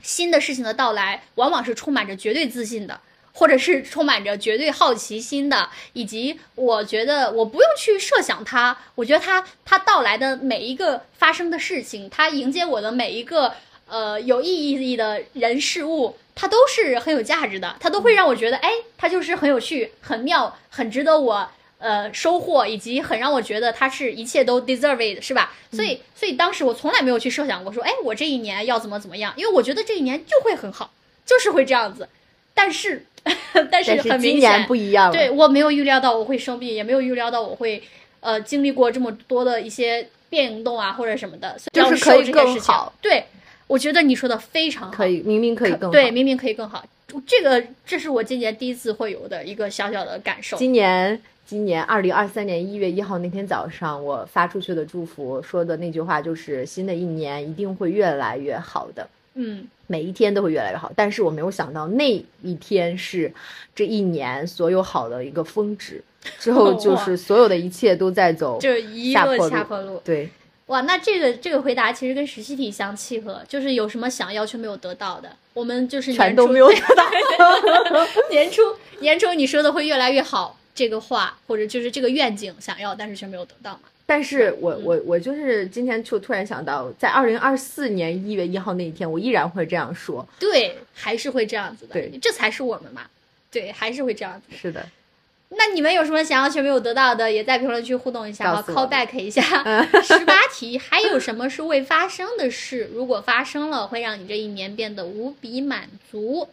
[0.02, 2.98] 新的事情的到来，往往是充满着绝对自信的，
[3.32, 13.54] 或者是充满着绝对好奇心的，以及我觉得我不用去设想它，我觉得它它到来的每一个发生的事情，它迎接我的每一个
[13.87, 21.50] 呃有意义的人事物，它都是很有价值的，它都会让我觉得，哎，它就是很有趣、很妙、很值得我。
[21.85, 25.52] 呃，收获以及很让我觉得他是一切都 deserve 是吧？
[25.71, 30.90] 所以，所以当时我从来没有去设想过说，哎，我这一年要怎么怎么样，因为我觉得这一年就会很好，
[31.27, 32.08] 就是会这样子。
[32.54, 33.04] 但是，
[33.71, 35.13] 但是很明显不一样。
[35.13, 37.83] 对我没有预料到我会生病，也没有预料到我会
[38.21, 40.08] 呃经历过这么多的一些。
[40.31, 42.92] 变动啊或者什么的，就是可以更好。
[43.00, 43.23] 对，
[43.69, 45.90] 我觉得你说的非常好，可以，明明可以更好。
[45.90, 46.85] 对，明明可以更好。
[47.25, 50.56] 这个这是我今年第一次会有的一个小小的感受。
[50.56, 51.23] 今年。
[51.47, 60.90] 今年二零二三年一月一号那天早上，我发出去的祝福说的那句话就是：“新的一年一定会越来越好的。”嗯，每一天都会越来越好。
[60.97, 62.11] 但是我没有想到那
[62.42, 63.33] 一天是
[63.75, 66.03] 这一年所有好的一个峰值，
[66.38, 70.01] 之后就是 所有的一切都在走就一路下坡路。
[70.05, 70.31] 对，
[70.67, 77.05] 哇，那这个这个回答其实跟实习题相契合，就是有什么想要却没有得到的，我们就是全都没有得到。
[78.31, 78.63] 年初
[79.01, 80.57] 年初你说的会越来越好。
[80.75, 83.81] 这个话或者就是这个愿景想要，但是却没有得到嘛？
[84.06, 90.27] 但是我我我就是今天就突然想到，在二零二四年一月一号那一天，我依然会这样说。
[90.38, 91.94] 对，还是会这样子的。
[91.94, 93.02] 对，这才是我们嘛。
[93.50, 94.54] 对，还是会这样子。
[94.56, 94.87] 是的。
[95.56, 99.40] 那你们有什么想要却没有得到的，也在评论区互动一下，call back 一下。
[100.02, 102.90] 十八题，还有什么是未发生的事？
[102.92, 106.48] 如果发生了，会让你这一年变得无比满足？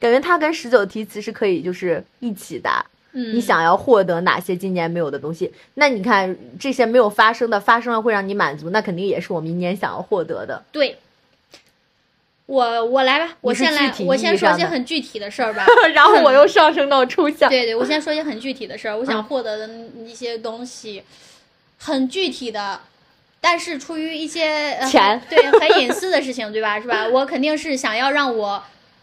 [0.00, 2.84] 感觉它跟十九题其实可以就是一起答。
[3.12, 5.52] 你想要获得哪些今年没有的东西？
[5.74, 10.62] 那你看这些没有发生的，发生了会让你满足，那肯定也是我明年想要获得的。
[10.70, 10.98] 对，
[12.46, 15.66] 我我来吧，我先来，我先说些很具体的事儿吧。
[15.94, 17.50] 然后我又上升到抽象。
[17.50, 19.68] 对对，我先说些很具体的事儿，我想获得的
[20.06, 21.02] 一些东西，
[21.78, 22.80] 很具体的，
[23.40, 26.80] 但是出于一些钱，对，很隐私的事情，对吧？
[26.80, 27.08] 是吧？
[27.08, 28.62] 我肯定是想要让我。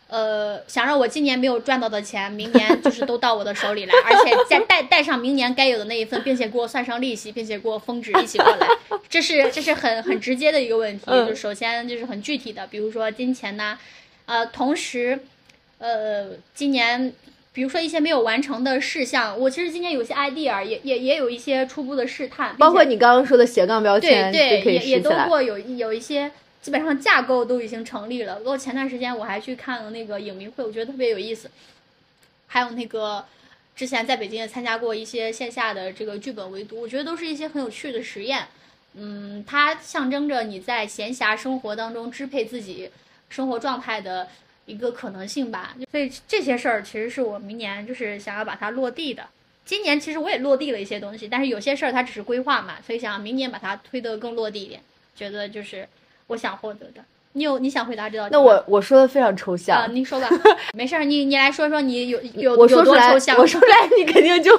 [0.09, 8.67] 呃，想让我今年没有赚到的钱，明年就是都到我的手里来， 而且再带带上明年该有的那一份，并且给我算上利息，并且给我峰值一起过来，
[9.09, 11.05] 这是这是很很直接的一个问题。
[11.27, 13.77] 就首先就是很具体的，比如说金钱呐，
[14.27, 15.19] 呃，同时，
[15.79, 17.13] 呃，今年
[17.51, 26.31] 比如说一些没有完成的事项，我其实今年有些 idea，也也也有一些初步的试探，包括你刚刚说的斜杠标签，对对，也也都过有有一些。
[26.67, 28.35] 基本上架构都已经成立了。
[28.39, 31.49] 包括前段时间我还去看了那个影迷会，我觉得特别有意思。
[32.47, 33.23] 还有那个
[33.73, 38.47] 之前在北京也参加过一些线下的这个剧本围读，我觉得都是一些很有趣的实验。
[38.95, 42.91] 嗯，它象征着你在闲暇生活当中支配自己
[43.29, 44.27] 生活状态的
[44.65, 45.73] 一个可能性吧。
[45.89, 49.25] 所以这些事儿其实是我明年就是想要把它落地的。
[49.63, 54.81] 今年其实我也落地了一些东西，但是有些事儿它只是规划嘛，所以想明年把它推得更落地一点。
[55.15, 55.87] 觉得就是。
[56.27, 57.01] 我想获得的，
[57.33, 58.29] 你有你想回答这道题？
[58.31, 60.29] 那我我说的非常抽象啊，你说吧，
[60.73, 64.51] 没事儿，你你来说说你有有我说出来，我说出来你肯定就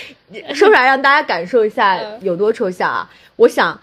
[0.54, 3.10] 说出来让大家感受一下有多抽象啊！
[3.36, 3.80] 我想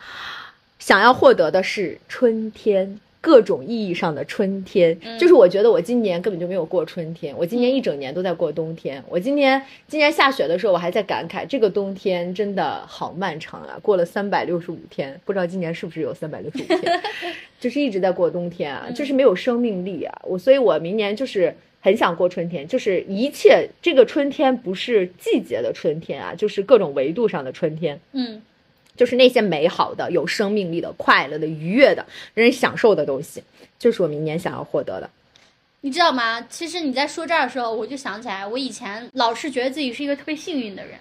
[0.79, 2.99] 想要获得的是春天。
[3.23, 9.01] 各种意义上的春天，就是我觉得我今年根本就没有过春天，我今年一整年都在过冬天。
[9.07, 13.79] 我今年今年下雪的时候，我还在感慨这个冬天真的好漫长啊！
[13.81, 17.01] 过了三百六十五天，不知道今年是不是有三百六十五天，
[17.61, 20.21] 就是一直在过冬天啊，就是没有生命力啊！
[20.25, 27.97] 我所以，我明年就是很想过春天，就是一切这个春天不是季节的春天啊，就是各种维度上的春天。
[28.11, 28.41] 嗯。
[28.95, 33.43] 就是那些美好的、有生命力的、快乐的、愉悦的、让人享受的东西，
[33.79, 35.09] 就是我明年想要获得的。
[35.81, 36.41] 你知道吗？
[36.49, 40.93] 其实你在说这儿的时候，我就想起来，我以前老是觉得自己是一个特别幸运的人。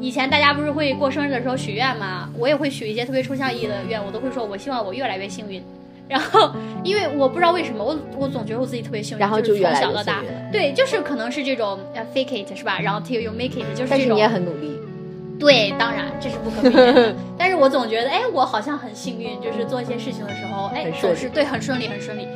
[0.00, 2.30] 以前大家不是会过生日的时候许愿吗？
[2.38, 5.62] 我也会许一些特别抽象意义的愿，我都会说，我希望我越来越幸运。
[6.08, 10.22] 然后，因为我不知道为什么，我我总觉得我自己特别幸运，然后就从小到大，
[10.52, 12.78] 对，就是可能是这种呃 fake it 是吧？
[12.80, 13.88] 然后 till you make it，就是这种。
[13.90, 14.77] 但是你也很努力。
[15.38, 17.14] 对，当然这是不可避免的。
[17.38, 22.26] 但是我总觉得，哎，我好像很幸运，就是做一些事情的时候，哎，总是对很顺利，很顺利。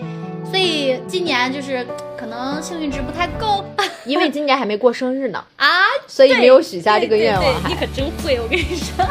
[0.49, 1.87] 所以今年就是
[2.17, 3.65] 可能幸运值不太够，
[4.05, 5.67] 因为今年还没过生日呢 啊，
[6.07, 7.45] 所以没有许下这个愿望。
[7.69, 9.05] 你可真会，我跟你说，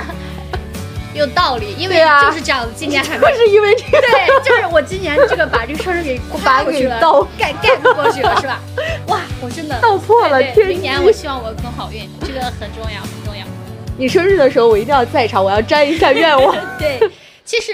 [1.14, 7.00] 有道理，因为就是这样子，今年还不是因为这个，对，就是我今年这个把这个生日给跨过去了，
[7.38, 8.60] 盖盖不过去了，是吧？
[9.08, 13.46] 哇，我真的倒错了，明年我希望我更好运，这个很重要，很重要。
[13.98, 16.56] 你生日的时候，我一定要在场，我要摘一下愿望。
[16.80, 17.00] 对，
[17.46, 17.74] 其实，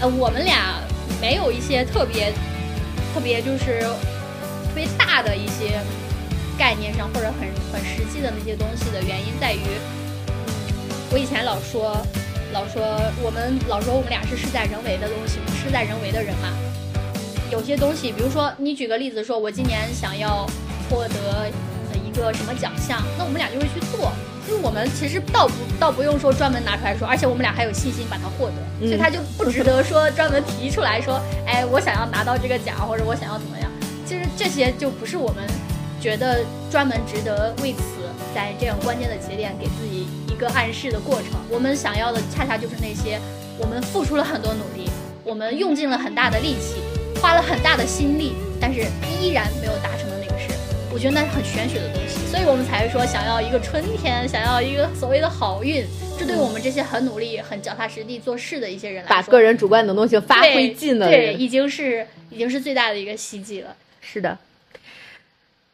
[0.00, 0.80] 呃，我们俩
[1.20, 2.32] 没有一些特别、
[3.14, 5.80] 特别就是特别大的一些
[6.58, 9.60] 概念上或者很很实际的那些东西的原因在于，
[11.10, 11.96] 我以前老说，
[12.52, 12.82] 老说
[13.22, 16.48] 我们老说我们俩是事在人为的东西，事在人为的人嘛。
[17.50, 20.46] 有些东西，比如说你举个例子，说我今年想要
[20.88, 21.50] 获得
[22.04, 24.12] 一个什么奖项，那我们俩就会去做。
[24.50, 33.70] 因为我们其实倒不倒不用说专门拿出来说，而且我们俩还有信心把它获得，所以他就不值得说专门提出来说， 哎，我想要拿到这个奖，或者我想要怎么样。
[34.04, 35.46] 其实这些就不是我们
[36.00, 37.80] 觉得专门值得为此
[38.34, 41.26] 在这样关键的节点给自己一个暗示的过程。
[41.48, 43.20] 我们想要的恰恰就是那些
[43.56, 44.90] 我们付出了很多努力，
[45.22, 46.82] 我们用尽了很大的力气，
[47.22, 48.80] 花了很大的心力，但是
[49.22, 50.09] 依然没有达成
[50.92, 55.84] 我觉得那是很玄学的东西，所以我们才会说想要一个春天，想要一个所谓的好运，
[56.18, 63.76] 这对我们这些很努力、很脚踏实地做事的一些人来说，把个人主观能动性发挥尽了，对，已经是已经是最大的一个希冀了。
[64.00, 64.36] 是的。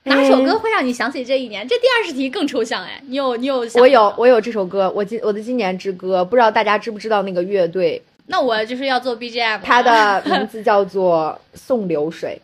[0.05, 1.67] 哪首歌会让你想起这一年？
[1.67, 3.67] 这第二十题更抽象哎，你有你有？
[3.75, 8.01] 我有我有这首歌，我今我的今年之歌，不知道大家知不知道那个乐队？
[8.27, 9.61] 那我就是要做 BGM。
[9.63, 12.39] 它的 名字叫做《送流水》。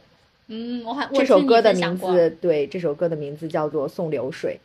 [0.49, 4.59] 嗯，我还这首歌的名字对，这首歌的名字叫做《送流水》。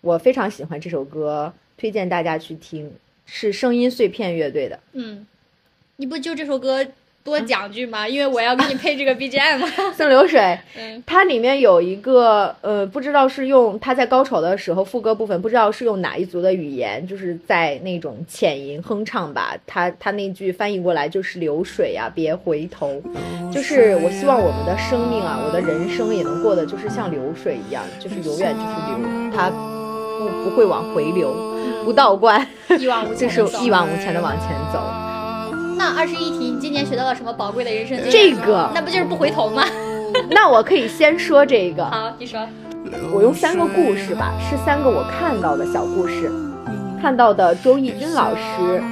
[0.00, 2.92] 我非常喜欢这首歌，推荐大家去听，
[3.26, 4.78] 是声音碎片乐队的。
[4.92, 5.26] 嗯，
[5.96, 6.86] 你不就这首歌？
[7.28, 9.92] 多讲句嘛，因为我要给你配这个 BGM。
[9.94, 10.58] 送流水，
[11.04, 19.54] 它里面有一个呃，不知道是用它在高潮的时候副歌部分，不知道是用哪一族的语言，就是在那种浅吟哼唱吧。
[19.66, 23.00] 他他那句翻译过来就是流水啊，别回头。
[23.52, 31.34] 就是我希望我们的生命啊，我的人生也能过得就是像流水一样，就是永远就是流，它不不会往回流，
[31.84, 32.46] 不倒灌，
[32.78, 35.07] 一往无前，就是一往无前的往前走。
[35.78, 38.34] 那二十一题，你今年学到了什么宝贵的人生经验？
[38.34, 39.64] 这个，那不就是不回头吗？
[40.28, 41.84] 那我可以先说这个。
[41.86, 42.40] 好，你说。
[43.14, 46.28] 我用三个故事吧，是三个我看到的小故事。
[47.00, 48.82] 看到的周轶君老师，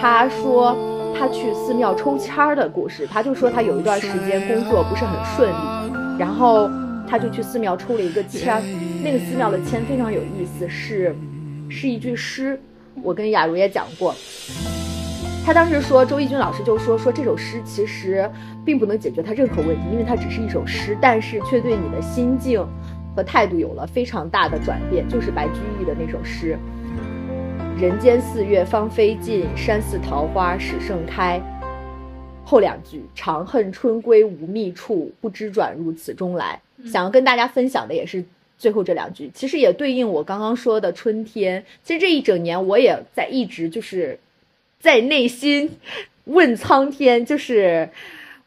[0.00, 0.74] 他说
[1.18, 3.06] 他去寺庙抽签儿的故事。
[3.06, 6.70] 他就说他有一段时间工作不是很顺利，然后
[7.06, 8.62] 他就去寺庙抽了一个签儿。
[9.04, 11.14] 那个寺庙的签非常有意思，是
[11.68, 12.58] 是一句诗。
[13.02, 14.14] 我跟雅茹也讲过。
[15.44, 18.30] 他当时说，周轶君老师就说说这首诗其实
[18.64, 22.64] 并不能解决他任何问题，因为它只是一首诗，但是却对你的心境
[23.16, 25.08] 和态度有了非常大的转变。
[25.08, 26.56] 就是白居易的那首诗
[27.80, 31.40] ：“人间四月芳菲尽，山寺桃花始盛开。”
[32.44, 38.22] 后两句：“长恨春归无觅处，不知转入此中来。”想要跟大家分享的也是
[38.56, 41.64] 最后这两句，其实也对应我刚刚说的春天。
[41.82, 44.16] 其实这一整年我也在一直就是。
[44.80, 45.78] 在内心
[46.24, 47.90] 问苍天，就是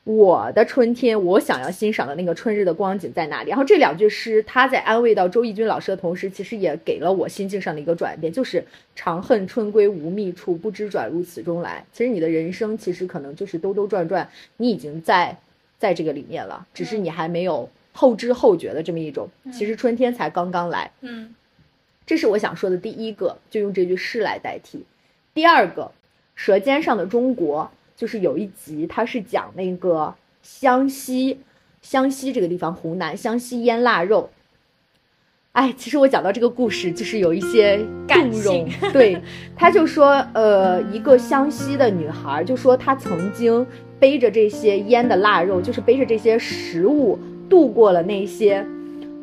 [0.04, 3.50] 我的春天，我想要欣赏的那个春日的光景在哪里？
[3.50, 8.66] 然后这两句诗，他在安慰到周轶君老师的同时，其实也给了我心境上的一个转变，就是
[8.96, 11.86] 长恨春归无觅处，不知转入此中来。
[11.94, 14.28] 其实你的人生，其实可能就是兜兜转转，
[14.58, 15.38] 你已经在
[15.78, 19.30] 在这个里面了，只是你还没有后知后觉的这么一种。
[19.54, 20.90] 其实春天才刚刚来。
[21.02, 21.36] 嗯，
[22.08, 24.84] 这是我想说的第一个，就用这句诗来代替。
[25.36, 25.84] 第二个。
[26.36, 27.70] 《舌尖上的中国》
[28.00, 31.40] 就是有一集，它是讲那个湘西，
[31.82, 34.30] 湘西这个地方，湖南湘西腌腊肉。
[35.54, 38.68] 哎，其实我讲到这个故事，就是有一些感动。
[38.92, 39.22] 对，
[39.56, 43.64] 他就说，呃，一个湘西的女孩，就说她曾经
[44.00, 48.66] 背着这些腌的腊肉，就是背着这些食物，度过了那些，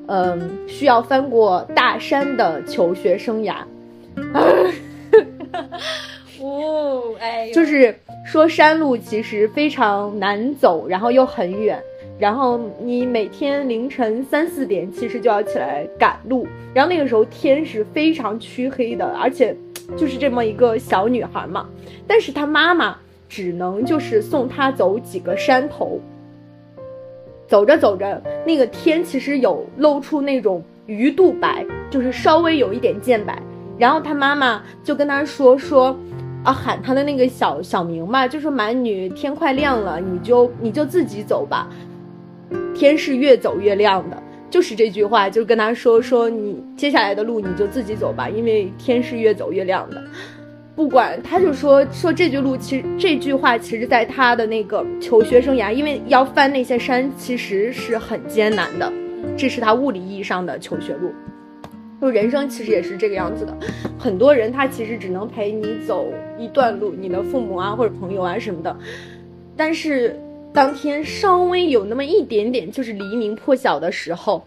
[0.06, 3.56] 嗯，需要翻过大山的求学生涯。
[7.53, 7.94] 就是
[8.24, 11.82] 说山路其实非常难走，然后又很远，
[12.18, 19.57] 然后你每天凌晨三四点其实就要起来赶路，然后那个时候天是非常黢黑的，而且
[19.96, 21.68] 就是这么一个小女孩嘛，
[22.07, 22.96] 但是她妈妈
[23.28, 26.01] 只能就是送她走几个山头，
[27.46, 33.40] 走着走着，那个天其实有露出那种鱼肚白，就是稍微有一点见白，
[33.78, 35.96] 然后她妈妈就跟她说说。
[36.43, 41.68] 啊，喊他的那个小小名嘛，就说蛮女，天快亮了，你就你就自己走吧，
[42.74, 50.03] 天是越走越亮的，就是这句话，就跟他说说你接下来的路你就自己走吧，因为天是越走越亮的，
[50.74, 58.91] 不管他就说说这句路，其实这句话其实在他的那个求学生涯，因为要翻那些山其实是很艰难的，
[59.36, 61.12] 这是他物理意义上的求学路。
[62.01, 63.55] 就人生其实也是这个样子的，
[63.98, 66.07] 很多人他其实只能陪你走
[66.38, 68.74] 一段路，你的父母啊或者朋友啊什么的。
[69.57, 70.18] 但是
[70.53, 74.42] 当天稍微有那么一点点就是黎明破晓的时候，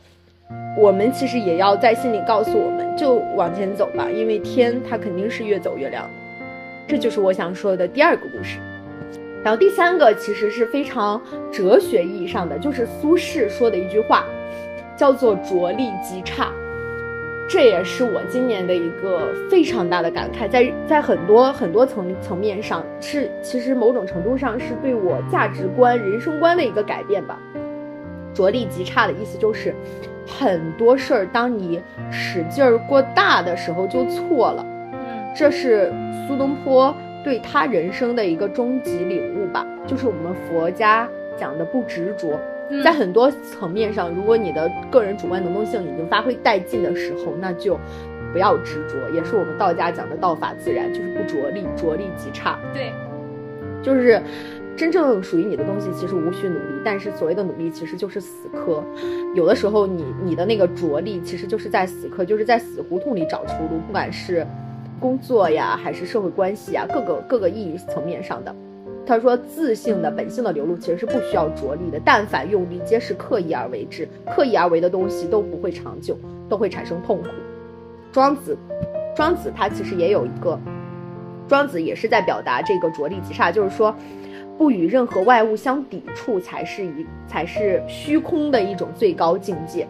[0.80, 6.10] 我们其实也要在心里告诉我们，就往前走吧，因为天它肯定是越走越亮。
[6.88, 8.58] 这就是我想说的第二个故事。
[9.44, 14.26] 然后第三个其实是非常哲学意义上的，就是苏轼说的一句话，
[14.98, 16.52] 叫做“着力极差”。
[17.48, 27.38] 这也是我今年的一个非常大的感慨，在在很多很多层层面上，是其实某种程度上是对我价值观、人生观的一个改变吧。
[28.34, 29.76] 着力极差的意思就是，
[30.26, 31.80] 很多事儿当你
[32.10, 34.66] 使劲儿过大的时候就错了。
[34.94, 35.94] 嗯，这是
[36.28, 42.40] 苏东坡对他人生的一个终极领悟吧，就是我们佛家讲的不执着。
[42.84, 47.80] 在很多层面上，如果你的个人主观能动性已经发挥殆尽的时候，那就
[48.32, 49.10] 不要执着。
[49.14, 52.58] 也是我们道家讲的道法自然，就是不着力，着力即差。
[52.74, 52.92] 对，
[53.84, 54.22] 就是
[54.76, 56.82] 真正属于你的东西，其实无需努力。
[56.84, 58.84] 但是所谓的努力，其实就是死磕。
[59.36, 63.80] 有的时候，你你的那个着力，其实就是在死磕，就是在死胡同里找出路。
[63.86, 64.46] 不管是
[65.00, 68.56] 工作呀，还是社会关系啊，各个各个意义层面上的。
[69.06, 74.08] 他说：“自性的本性的流露其实是不需要着力的，但凡用力，皆是刻意而为之。
[74.34, 77.28] 刻意而为的东西都不会长久，都会产生痛苦。”
[78.14, 78.58] 庄子，
[79.16, 80.58] 庄子他其实也有一个，
[81.48, 83.94] 庄子也是在表达这个着力即差，就是说，
[84.58, 89.88] 不与任何外物相抵触，才是一才是虚空的一种最高境界。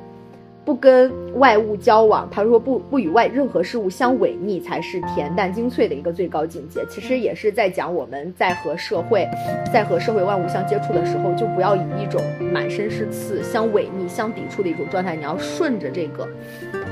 [0.66, 6.86] 不跟外物交往，他说不不与外任何事物相违逆，才是恬淡精粹的一个最高境界。
[6.90, 9.28] 其实也是在讲我们在和社会，
[9.74, 12.22] 在和社会万物相接触的时候，就不要以一种
[12.54, 16.28] 满身是刺、相违逆、相抵触的一种状态，你要顺着这个，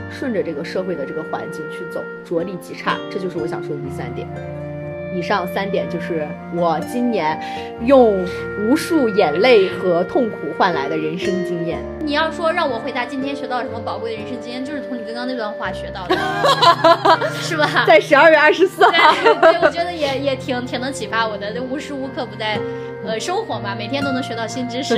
[0.10, 2.98] 顺着这个社会的这个环境去走，着力即差。
[3.10, 4.28] 这就是我想说的第三点。
[5.14, 7.40] 以上三点就是我今年
[7.86, 8.26] 用
[8.60, 11.78] 无数眼泪和痛苦换来的人生经验。
[12.04, 16.18] 你要说让我回答今天学到什么宝贵的人生经验，就是从你刚刚那段话学到的，
[17.42, 17.86] 是吧？
[17.86, 21.52] 在十二月二十四号，对，我觉得也也挺挺能启发我的。
[21.62, 22.58] 无时无刻不在
[23.06, 24.98] 呃生活嘛，每天都能学到新知识。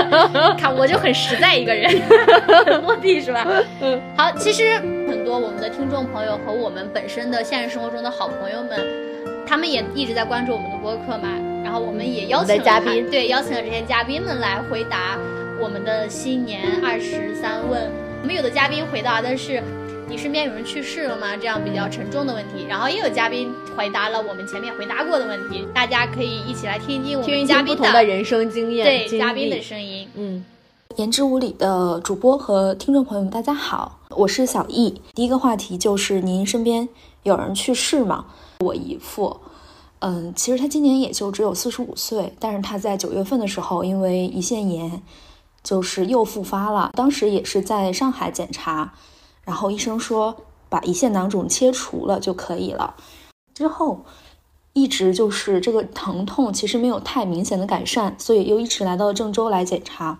[0.58, 1.90] 看我就很实在一个人，
[2.82, 3.46] 落地是吧？
[3.80, 4.00] 嗯。
[4.16, 4.76] 好，其实
[5.08, 9.03] 很多我们的听众朋友和我们本身的现实生活中的好朋友们。
[9.46, 11.28] 他们也一直在关注我们的播客嘛，
[11.62, 15.18] 然后我们也邀请了嘉宾，对，邀请了这些嘉宾们来回答
[15.60, 17.90] 我们的新年二十三问。
[18.22, 19.62] 我们有的嘉宾回答的是
[20.08, 21.36] 你身边有人去世了吗？
[21.36, 22.66] 这样比较沉重的问题。
[22.68, 25.66] 然后也有嘉宾回答了我们前面回答过的问题。
[25.74, 30.08] 大家可以一起来听一听我们嘉宾的人生经验，对嘉宾的声音。
[30.14, 30.42] 嗯，
[30.96, 35.02] 言之无理的主播和听众朋友们，大家好，我是小易。
[35.14, 36.88] 第一个话题就是您身边
[37.24, 38.24] 有人去世吗？
[38.64, 39.40] 我姨父，
[40.00, 45.02] 嗯，其实他今年也就只有四十五岁，但是他在九月份的时候，因为胰腺炎，
[45.62, 46.90] 就是又复发了。
[46.94, 48.94] 当时也是在上海检查，
[49.44, 50.36] 然后医生说
[50.68, 52.96] 把胰腺囊肿切除了就可以了。
[53.54, 54.04] 之后
[54.72, 60.18] 一直就是这个疼痛，其实没有太明显的改善，所以又一直来到郑州来检查。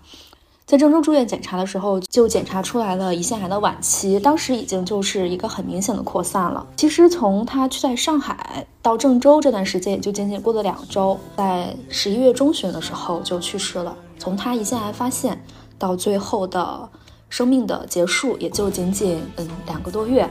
[0.65, 6.65] 在郑州住院检查的时候，就检查出来了胰腺癌的晚期，当时已经就是一个很明显的扩散了。
[6.75, 13.95] 其实从他去在上海到郑州这段时间，也就仅仅过了两周，在十一月中旬的时候就去世了。
[14.17, 15.39] 从他胰腺癌发现
[15.77, 16.89] 到最后的
[17.29, 20.27] 生命的结束，也就仅仅嗯两个多月。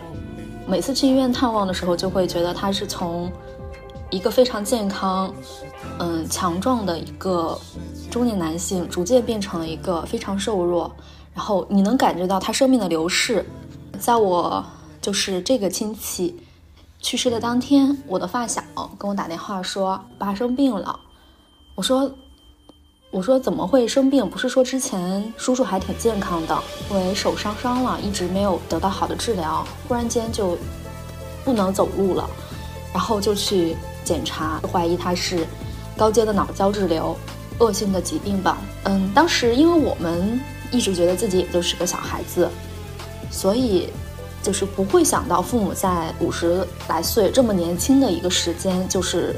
[0.67, 3.31] 每次去医院探望的时候，就会觉得他是从
[4.11, 5.33] 一个非常健康、
[6.01, 7.57] 嗯强壮的一个。
[8.15, 10.89] 中年男性逐渐变成了一个非常瘦弱，
[11.35, 13.45] 然后你能感觉到他生命的流逝。
[13.99, 14.65] 在我
[15.01, 16.41] 就是这个亲戚
[17.01, 18.63] 去世的当天，我的发小
[18.97, 20.97] 跟我打电话说爸生病了。
[21.75, 22.09] 我说
[23.11, 24.31] 我说怎么会生病？
[24.31, 26.57] 不是说之前叔叔还挺健康的，
[26.93, 30.57] 因为手伤伤了，一直没有得到好的治疗，忽然间就
[31.45, 32.31] 不能走路了，
[32.93, 35.45] 然后就去检查，怀疑他是
[35.97, 37.17] 高阶的脑胶质瘤。
[37.59, 40.41] 恶性的疾病吧，嗯，当时因为我们
[40.71, 42.49] 一直觉得自己也就是个小孩子，
[43.31, 43.89] 所以
[44.43, 49.37] 就是不会想到父母在五十来岁这么年轻的一个时间，就是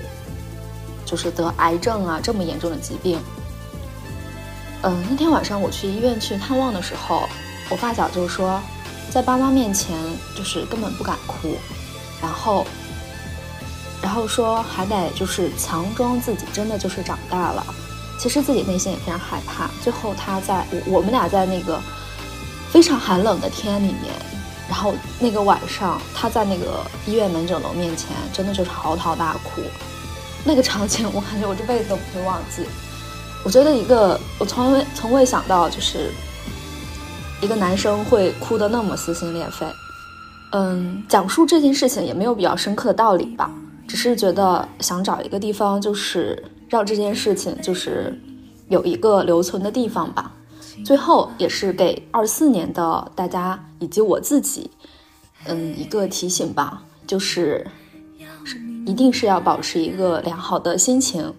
[1.05, 3.19] 就是得癌症啊这么严重的疾病。
[4.83, 7.29] 嗯，那天晚上我去医院去探望的时候，
[7.69, 8.61] 我发小就说，
[9.11, 9.97] 在爸妈面前
[10.37, 11.57] 就是根本不敢哭，
[12.23, 12.67] 然后
[14.03, 17.67] 然后说还得就是强装自己真的就是长大了。
[18.19, 19.69] 其实自己内心也非常害怕。
[19.83, 21.81] 最后他在我我们俩在那个
[22.71, 24.13] 非常寒冷的天里面，
[24.69, 29.63] 然后那个晚上他在那个医院门诊楼面前，真的就是嚎啕大哭。
[30.45, 32.65] 那个场景我感觉我这辈子都不会忘记。
[33.45, 36.11] 我觉得一个我从未从未想到，就是
[37.41, 39.67] 一个男生会哭得那么撕心裂肺。
[40.53, 43.51] 嗯，讲述这件事情也没有比较深刻的道理吧，
[43.87, 46.43] 只是觉得想找一个地方就是。
[46.69, 48.19] 让这件事情就是
[48.69, 50.33] 有一个留存的地方吧。
[50.85, 54.71] 最后也是给二四年的大家以及我自己，
[55.47, 57.67] 嗯，一个提醒吧，就是
[58.85, 61.33] 一定是要保持一个良好的心情。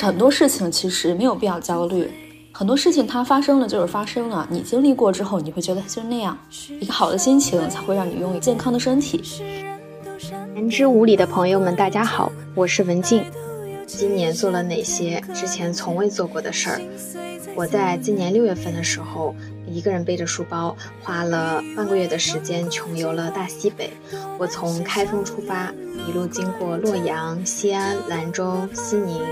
[0.00, 2.10] 很多事情其实没有必要焦虑，
[2.52, 6.38] 很多事情它发生了就是发生了，你经历过之后，你会觉得就那样。
[6.80, 9.22] 一个好的心情才会让你拥有健康的身体。
[10.54, 13.22] 言之无理的朋友们，大家好，我是文静。
[13.88, 16.80] 今年做了哪些之前从未做过的事儿？
[17.56, 19.34] 我在今年六月份的时候，
[19.66, 23.90] 一个人背着书包，花了半个月的时间穷游了大西北。
[24.38, 25.72] 我从开封出发，
[26.06, 29.22] 一路经过洛阳、西安、兰州、西宁，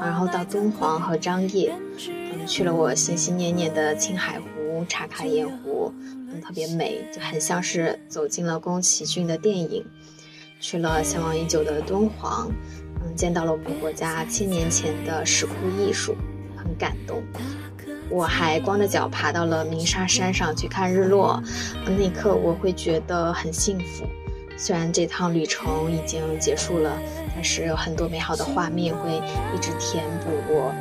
[0.00, 1.72] 然后到敦煌和张掖，
[2.08, 9.84] 嗯，去了我心心念念的青海湖、茶卡盐湖，嗯，特别美，就很像是走进了宫崎骏的电影。
[10.58, 12.50] 去了向往已久的敦煌，
[13.06, 16.16] 嗯，见到了我们国家千年前的石窟艺术，
[16.56, 17.22] 很感动。
[18.08, 21.42] 我还光着脚爬到了鸣沙山上去看日落，
[21.84, 24.04] 那一刻我会觉得很幸福。
[24.56, 26.92] 虽然这趟旅程已经结束了，
[27.34, 29.16] 但是有很多美好的画面会
[29.54, 30.72] 一直填补我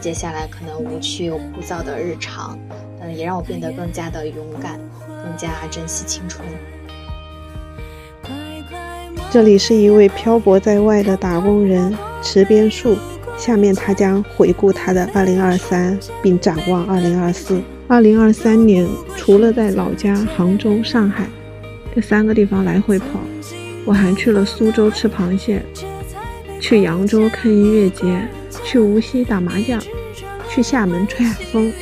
[0.00, 2.58] 接下来可能无趣又枯燥的日常。
[3.02, 6.44] 嗯，也让我变得更加的勇敢，更加珍惜青春。
[9.32, 12.98] 这里是一位漂泊在外的打工人池边树。
[13.38, 17.60] 下面他将回顾他的2023，并展望2024。
[17.88, 21.28] 2023年，除了在老家杭州、上海
[21.94, 23.20] 这三个地方来回跑，
[23.84, 25.62] 我还去了苏州吃螃蟹，
[26.60, 28.28] 去扬州看音乐节，
[28.64, 29.80] 去无锡打麻将，
[30.50, 31.72] 去厦门吹海风，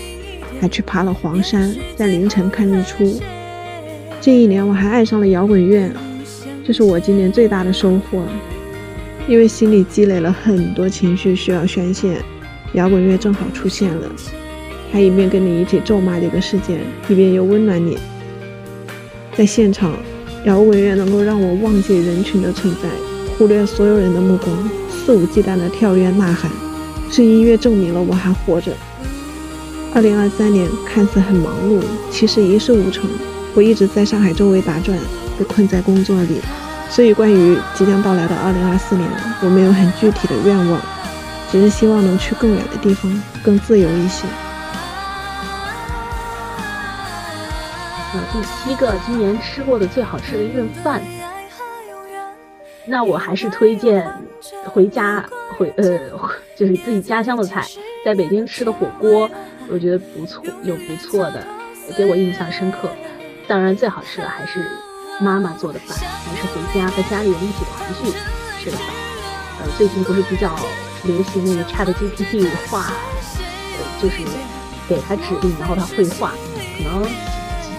[0.61, 3.19] 还去爬了黄山，在凌晨看日出。
[4.21, 5.91] 这一年，我还爱上了摇滚乐，
[6.69, 8.23] 这是我今年最大的收获。
[9.27, 12.23] 因为心里积累了很多情绪需要宣泄，
[12.75, 14.07] 摇滚乐正好出现了，
[14.93, 17.97] 它一边跟你一起咒骂这个世界，一边又温暖你。
[19.35, 19.97] 在现场，
[20.45, 22.91] 摇滚乐能够让我忘记人群的存在，
[23.39, 24.55] 忽略所有人的目光，
[24.91, 26.51] 肆无忌惮的跳跃呐喊。
[27.11, 28.73] 是音乐证明了我还活着。
[29.95, 33.09] 二零二三年看似很忙碌，其实一事无成。
[33.55, 34.99] 我一直在上海周围打转，
[35.39, 36.41] 被困在工作里。
[36.91, 39.09] 所以，关于即将到来的二零二四年，
[39.43, 40.81] 我没有很具体的愿望，
[41.53, 44.27] 只是希望能去更远的地方，更自由一些。
[48.15, 51.03] 呃，第七个，今年吃过的最好吃的一顿饭，
[52.87, 54.11] 那我还是推荐
[54.65, 55.23] 回家
[55.59, 55.85] 回呃，
[56.57, 57.67] 就是自己家乡的菜，
[58.03, 59.31] 在北京吃的火锅，
[59.71, 61.47] 我觉得不错，有不错的，
[61.99, 62.89] 给我印象深刻。
[63.47, 64.67] 当然，最好吃的还是。
[65.21, 68.11] 妈妈做的饭，还是回家和家里人一起团聚
[68.61, 68.87] 吃的饭。
[69.61, 70.55] 呃，最近不是比较
[71.05, 74.23] 流行那个 Chat GPT 画，呃，就是
[74.89, 76.33] 给他指令，然后他会画，
[76.77, 77.05] 可能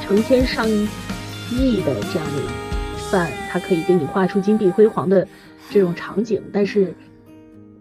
[0.06, 2.44] 成千上亿的这样的
[3.10, 5.26] 饭，他可以给你画出金碧辉煌的
[5.70, 6.44] 这种场景。
[6.52, 6.94] 但是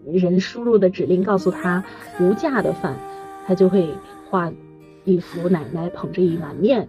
[0.05, 1.83] 人输入的指令告诉他
[2.17, 2.95] 无价的饭，
[3.45, 3.93] 他就会
[4.29, 4.49] 画
[5.03, 6.87] 一幅奶奶捧着一碗面。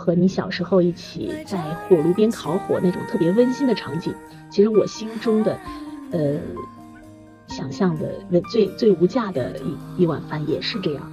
[0.00, 4.14] 和你小时候一起在火炉边烤火那种特别温馨的场景，
[4.48, 5.60] 其实我心中的，
[6.10, 6.40] 呃，
[7.46, 11.12] 想象的最最无价的一一碗饭也是这样。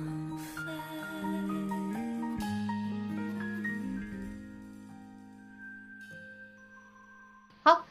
[7.64, 7.86] 好，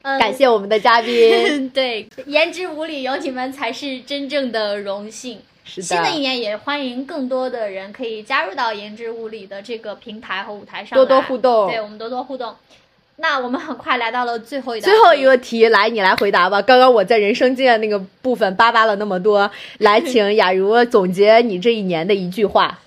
[0.00, 1.68] 感谢我们的嘉宾。
[1.68, 5.38] 对，言之无理，有你们才是真正的荣幸。
[5.68, 11.68] 新的一年也欢迎更多的人可以加入到言之物理的这个平台和舞台上，多多互动。
[11.68, 12.54] 对我们多多互动。
[13.20, 16.62] 那我们很快来到了最后一道，最后一个题，来你来回答吧。
[16.62, 22.78] 刚刚我在人生经验那个部分叭叭了那么多，来，请雅茹总结你这一年的一句话。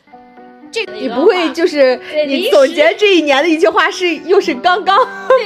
[0.71, 4.97] 这你不会就是你总结这一年的一句话是又是刚刚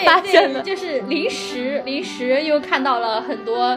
[0.05, 0.61] 发现的？
[0.61, 3.75] 就是临时临时又看到了很多。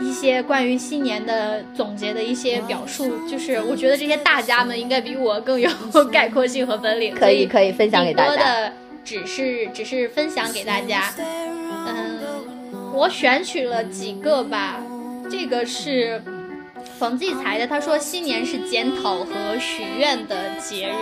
[0.00, 5.70] 一些关于新年的总结的一些表述，就是我觉得这些大家们应该比我更有
[6.12, 8.28] 概括性和本领，可以可以分享给大家。
[8.28, 8.72] 多的
[9.04, 14.80] 只是只是分享给大家，嗯，我选取了几个吧。
[15.30, 16.22] 这个是
[16.98, 20.92] 冯骥才的，他说新年是检讨和许愿的节日。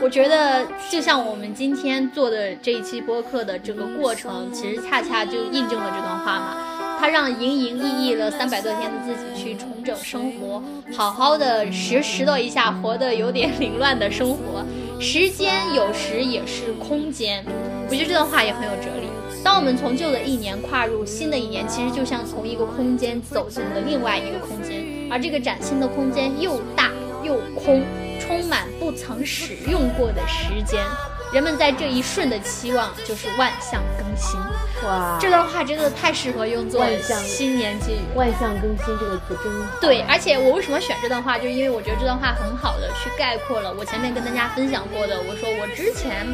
[0.00, 6.91] 我觉得就像我们今天做的这一期播客的这个过程，其实恰恰就印证了这段话嘛。
[7.02, 10.62] 他让营营役役了三百多天的自己去重整生活，
[10.96, 14.64] 好好的拾拾掇一下活得有点凌乱的生活。
[15.00, 17.44] 时间有时也是空间，
[17.88, 19.08] 我觉得这段话也很有哲理。
[19.42, 26.92] 当我们从旧的一年跨入新的一年，其实就像从一个空间走进了另外一个空间，而这个崭新的空间又大
[27.24, 27.82] 又空，
[28.20, 30.84] 充满不曾使用过的时间。
[31.32, 34.38] 人们在这一瞬的期望就是万象更新。
[34.86, 36.84] 哇，这段话真的太适合用作
[37.24, 38.00] 新年寄语。
[38.14, 45.18] 万象更新这个词真对，而且我为什么选这段话，就是因为我觉得这段话很好的去概括了我前面跟大家分享过的。
[45.20, 46.26] 我说我之前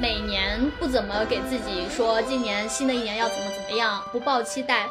[0.00, 4.88] 每年不怎么给自己说今年新的一年要怎么怎么样，不抱期待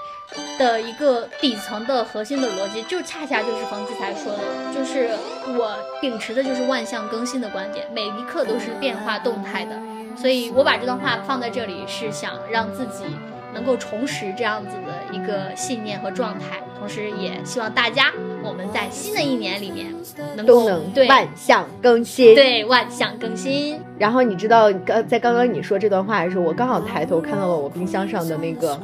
[0.60, 4.40] 的一个底层的核心的逻辑，就恰恰就是冯骥才说的，
[4.72, 5.10] 就是
[5.58, 9.76] 我秉持的就是万象更新的观点，每一刻都是变化动态的。
[10.16, 13.06] 所以我把这段话放在这里，是想让自己
[13.54, 18.12] 能够重拾这样子的一个信念和状态，同时也希望大家
[18.44, 19.88] 我们在新的一年里面
[20.36, 22.36] 能够都能对万象更新。
[22.36, 23.80] 对万象更新。
[23.98, 28.80] 然后你知道，刚在刚刚你说这段话的时候，我刚好抬头看到了我冰箱上的那个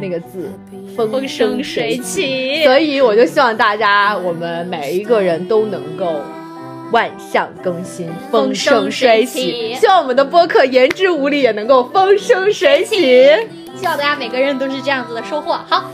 [0.00, 0.50] 那个字
[0.96, 6.20] “风风生水起，所以我就希望大家，我们每一个人都能够
[6.92, 9.74] 万象更新，风生水起。
[9.74, 13.28] 希望我们的播客言之无理也能够风生水起。
[13.82, 15.58] 希望大家每个人都是这样子的收获。
[15.68, 15.90] 好，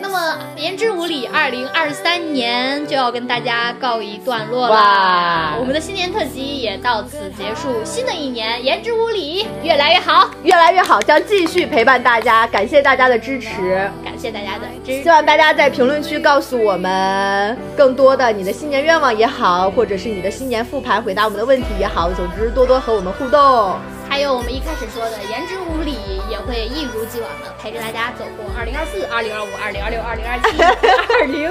[0.00, 5.54] 那么言之无理，二零二三年就要跟大家告一段落哇啦。
[5.56, 13.88] 我们的新年特辑也到此结束，新的一年言之无理越来越好，越来越好，将继续陪伴大家，感谢大家的支持。
[14.04, 15.08] 感谢大家的支持希。
[15.08, 23.76] 望大家在评论区告诉我们更多的你的新年愿望也好，或者是你的新年复盘回答我们的问题也好，总之多多和我们互动。
[24.08, 25.98] 还有我们一开始说的言之无理，
[26.30, 30.60] 也会一如既往的陪着大家走过二零二四、二零二五、二零二六、二零二七、
[31.14, 31.50] 二零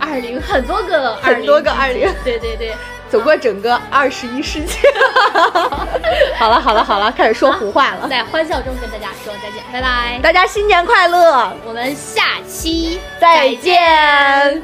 [0.00, 2.74] 二零很多个 很多个二零对对对。
[3.10, 4.78] 走过整个二十一世纪。
[6.38, 8.08] 好了好了好了，开始说胡话了。
[8.08, 10.18] 在欢笑中跟大家说再见，拜拜。
[10.22, 14.62] 大家新年快乐，我们下期再见。